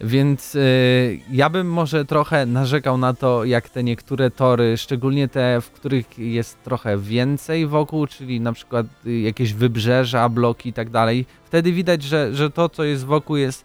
[0.00, 5.60] Więc y, ja bym może trochę narzekał na to, jak te niektóre tory, szczególnie te,
[5.60, 10.90] w których jest trochę więcej wokół, czyli na przykład y, jakieś wybrzeża, bloki i tak
[10.90, 11.26] dalej.
[11.44, 13.64] Wtedy widać, że, że to, co jest wokół, jest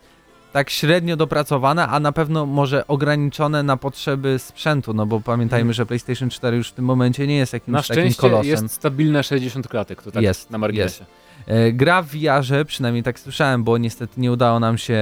[0.53, 5.73] tak średnio dopracowane, a na pewno może ograniczone na potrzeby sprzętu, no bo pamiętajmy, Mm.
[5.73, 8.45] że PlayStation 4 już w tym momencie nie jest jakimś Na takim szczęście kolosem.
[8.51, 11.03] jest stabilne 60 klatek, to tak Jest, na marginesie.
[11.03, 11.28] E,
[11.73, 15.01] Gra w VR-ze, przynajmniej tak słyszałem, bo niestety nie udało nam się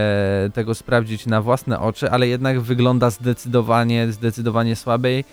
[0.54, 5.24] tego sprawdzić na własne oczy, ale jednak wygląda zdecydowanie, zdecydowanie słabiej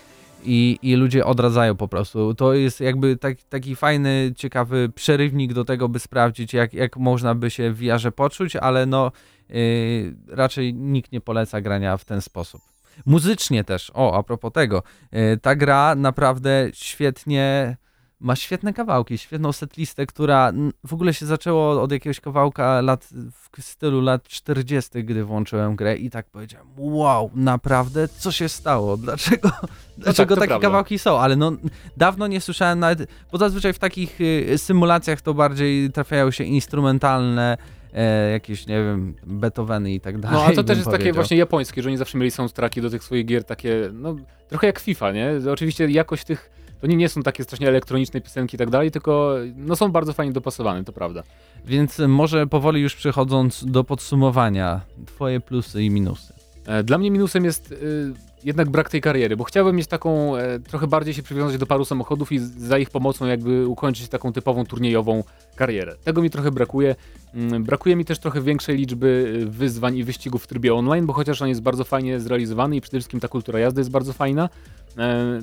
[0.45, 2.33] i, i ludzie odradzają po prostu.
[2.33, 7.35] To jest jakby tak, taki fajny, ciekawy przerywnik do tego, by sprawdzić, jak, jak można
[7.35, 9.11] by się w VR-ze poczuć, ale no
[9.49, 12.61] yy, raczej nikt nie poleca grania w ten sposób.
[13.05, 17.77] Muzycznie też, o, a propos tego, yy, ta gra naprawdę świetnie
[18.25, 20.51] ma świetne kawałki, świetną setlistę, która
[20.87, 25.97] w ogóle się zaczęło od jakiegoś kawałka lat w stylu lat 40., gdy włączyłem grę
[25.97, 28.97] i tak powiedziałem, wow, naprawdę, co się stało?
[28.97, 29.51] Dlaczego,
[29.97, 30.67] dlaczego to takie prawda.
[30.67, 31.19] kawałki są?
[31.19, 31.51] Ale no,
[31.97, 37.57] dawno nie słyszałem nawet, bo zazwyczaj w takich y, symulacjach to bardziej trafiają się instrumentalne,
[37.93, 40.39] e, jakieś, nie wiem, Beethoveny i tak dalej.
[40.39, 41.15] No a to też jest takie powiedział.
[41.15, 44.15] właśnie japońskie, że oni zawsze mieli soundtracki do tych swoich gier takie, no
[44.49, 45.31] trochę jak FIFA, nie?
[45.51, 49.35] Oczywiście jakość tych, to nie, nie są takie strasznie elektroniczne piosenki i tak dalej, tylko
[49.55, 51.23] no są bardzo fajnie dopasowane, to prawda.
[51.65, 56.33] Więc może powoli już przechodząc do podsumowania, twoje plusy i minusy.
[56.65, 58.13] E, Dla mnie minusem jest y,
[58.43, 61.85] jednak brak tej kariery, bo chciałbym mieć taką, e, trochę bardziej się przywiązać do paru
[61.85, 65.23] samochodów i za ich pomocą jakby ukończyć taką typową turniejową
[65.55, 65.95] karierę.
[66.03, 66.95] Tego mi trochę brakuje.
[67.33, 71.13] Mm, Brakuje mi też trochę większej liczby y, wyzwań i wyścigów w trybie online, bo
[71.13, 74.49] chociaż on jest bardzo fajnie zrealizowany i przede wszystkim ta kultura jazdy jest bardzo fajna,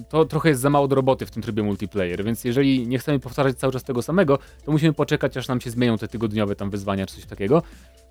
[0.09, 3.19] to trochę jest za mało do roboty w tym trybie multiplayer, więc jeżeli nie chcemy
[3.19, 6.71] powtarzać cały czas tego samego, to musimy poczekać, aż nam się zmienią te tygodniowe tam
[6.71, 7.63] wyzwania czy coś takiego.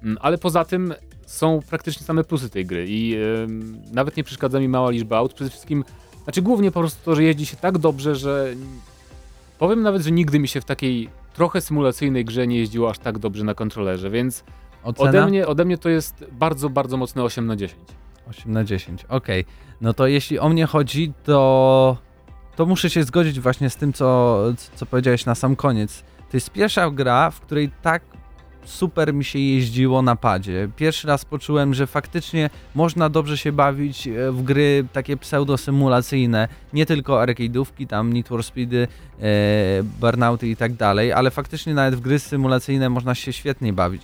[0.03, 0.93] Mm, Ale poza tym
[1.25, 5.33] są praktycznie same plusy tej gry i em, nawet nie przeszkadza mi mała liczba aut.
[5.33, 5.83] Przede wszystkim,
[6.23, 8.53] znaczy głównie po prostu to, że jeździ się tak dobrze, że
[9.59, 13.19] powiem nawet, że nigdy mi się w takiej trochę symulacyjnej grze nie jeździło aż tak
[13.19, 14.43] dobrze na kontrolerze, więc
[14.83, 15.09] Ocena?
[15.09, 17.81] ode mnie, ode mnie to jest bardzo, bardzo mocne 8 na 10.
[18.29, 19.45] 8 na 10, okej.
[19.81, 21.97] No to jeśli o mnie chodzi, to,
[22.55, 24.39] to muszę się zgodzić właśnie z tym, co,
[24.75, 26.03] co powiedziałeś na sam koniec.
[26.31, 28.03] To jest pierwsza gra, w której tak
[28.65, 30.69] super mi się jeździło na padzie.
[30.75, 36.85] Pierwszy raz poczułem, że faktycznie można dobrze się bawić e, w gry takie pseudo-symulacyjne, nie
[36.85, 38.87] tylko arcade'ówki, tam Need for Speedy,
[39.21, 44.01] e, Burnouty i tak dalej, ale faktycznie nawet w gry symulacyjne można się świetnie bawić.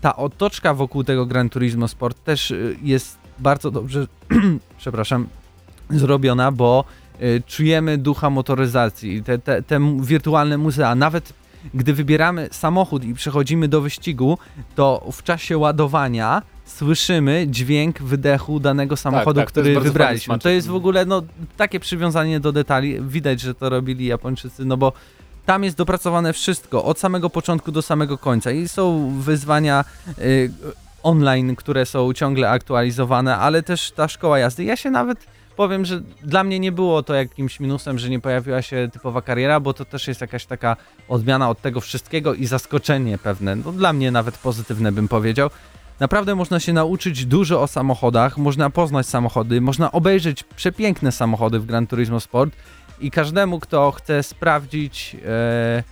[0.00, 4.06] Ta otoczka wokół tego Gran Turismo Sport też y, jest bardzo dobrze,
[4.78, 5.26] przepraszam,
[5.90, 6.84] zrobiona, bo
[7.22, 10.94] y, czujemy ducha motoryzacji, te, te, te wirtualne muzea.
[10.94, 11.32] Nawet
[11.74, 14.38] gdy wybieramy samochód i przechodzimy do wyścigu,
[14.74, 20.38] to w czasie ładowania słyszymy dźwięk wydechu danego samochodu, tak, to który fajny wybraliśmy.
[20.38, 21.22] To jest w ogóle no,
[21.56, 23.00] takie przywiązanie do detali.
[23.00, 24.92] Widać, że to robili Japończycy, no bo
[25.46, 29.84] tam jest dopracowane wszystko, od samego początku do samego końca i są wyzwania
[30.18, 30.50] y,
[31.04, 34.64] online, które są ciągle aktualizowane, ale też ta szkoła jazdy.
[34.64, 35.26] Ja się nawet
[35.56, 39.60] powiem, że dla mnie nie było to jakimś minusem, że nie pojawiła się typowa kariera,
[39.60, 40.76] bo to też jest jakaś taka
[41.08, 43.56] odmiana od tego wszystkiego i zaskoczenie pewne.
[43.56, 45.50] No, dla mnie nawet pozytywne bym powiedział.
[46.00, 51.66] Naprawdę można się nauczyć dużo o samochodach, można poznać samochody, można obejrzeć przepiękne samochody w
[51.66, 52.54] Gran Turismo Sport
[53.00, 55.82] i każdemu, kto chce sprawdzić, e,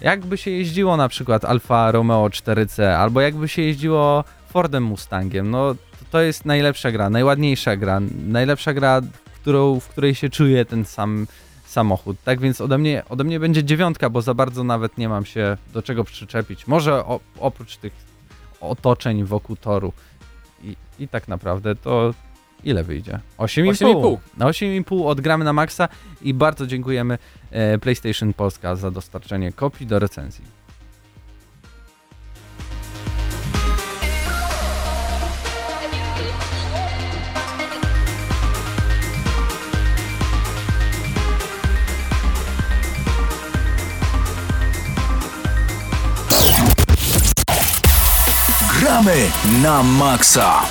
[0.00, 4.24] jakby się jeździło na przykład Alfa Romeo 4C, albo jakby się jeździło
[4.56, 9.88] Fordem Mustangiem, no to, to jest najlepsza gra, najładniejsza gra, najlepsza gra, w, którą, w
[9.88, 11.26] której się czuje ten sam
[11.66, 12.16] samochód.
[12.24, 15.56] Tak więc ode mnie, ode mnie będzie dziewiątka, bo za bardzo nawet nie mam się
[15.72, 16.66] do czego przyczepić.
[16.66, 17.92] Może o, oprócz tych
[18.60, 19.92] otoczeń wokół toru.
[20.62, 22.14] I, I tak naprawdę to
[22.64, 23.20] ile wyjdzie?
[23.38, 23.70] 8,5.
[23.72, 24.16] 8,5.
[24.36, 25.88] Na 8,5 odgramy na maksa
[26.22, 27.18] i bardzo dziękujemy
[27.50, 30.55] e, PlayStation Polska za dostarczenie kopii do recenzji.
[49.06, 49.30] Gramy
[49.62, 50.66] na maksa.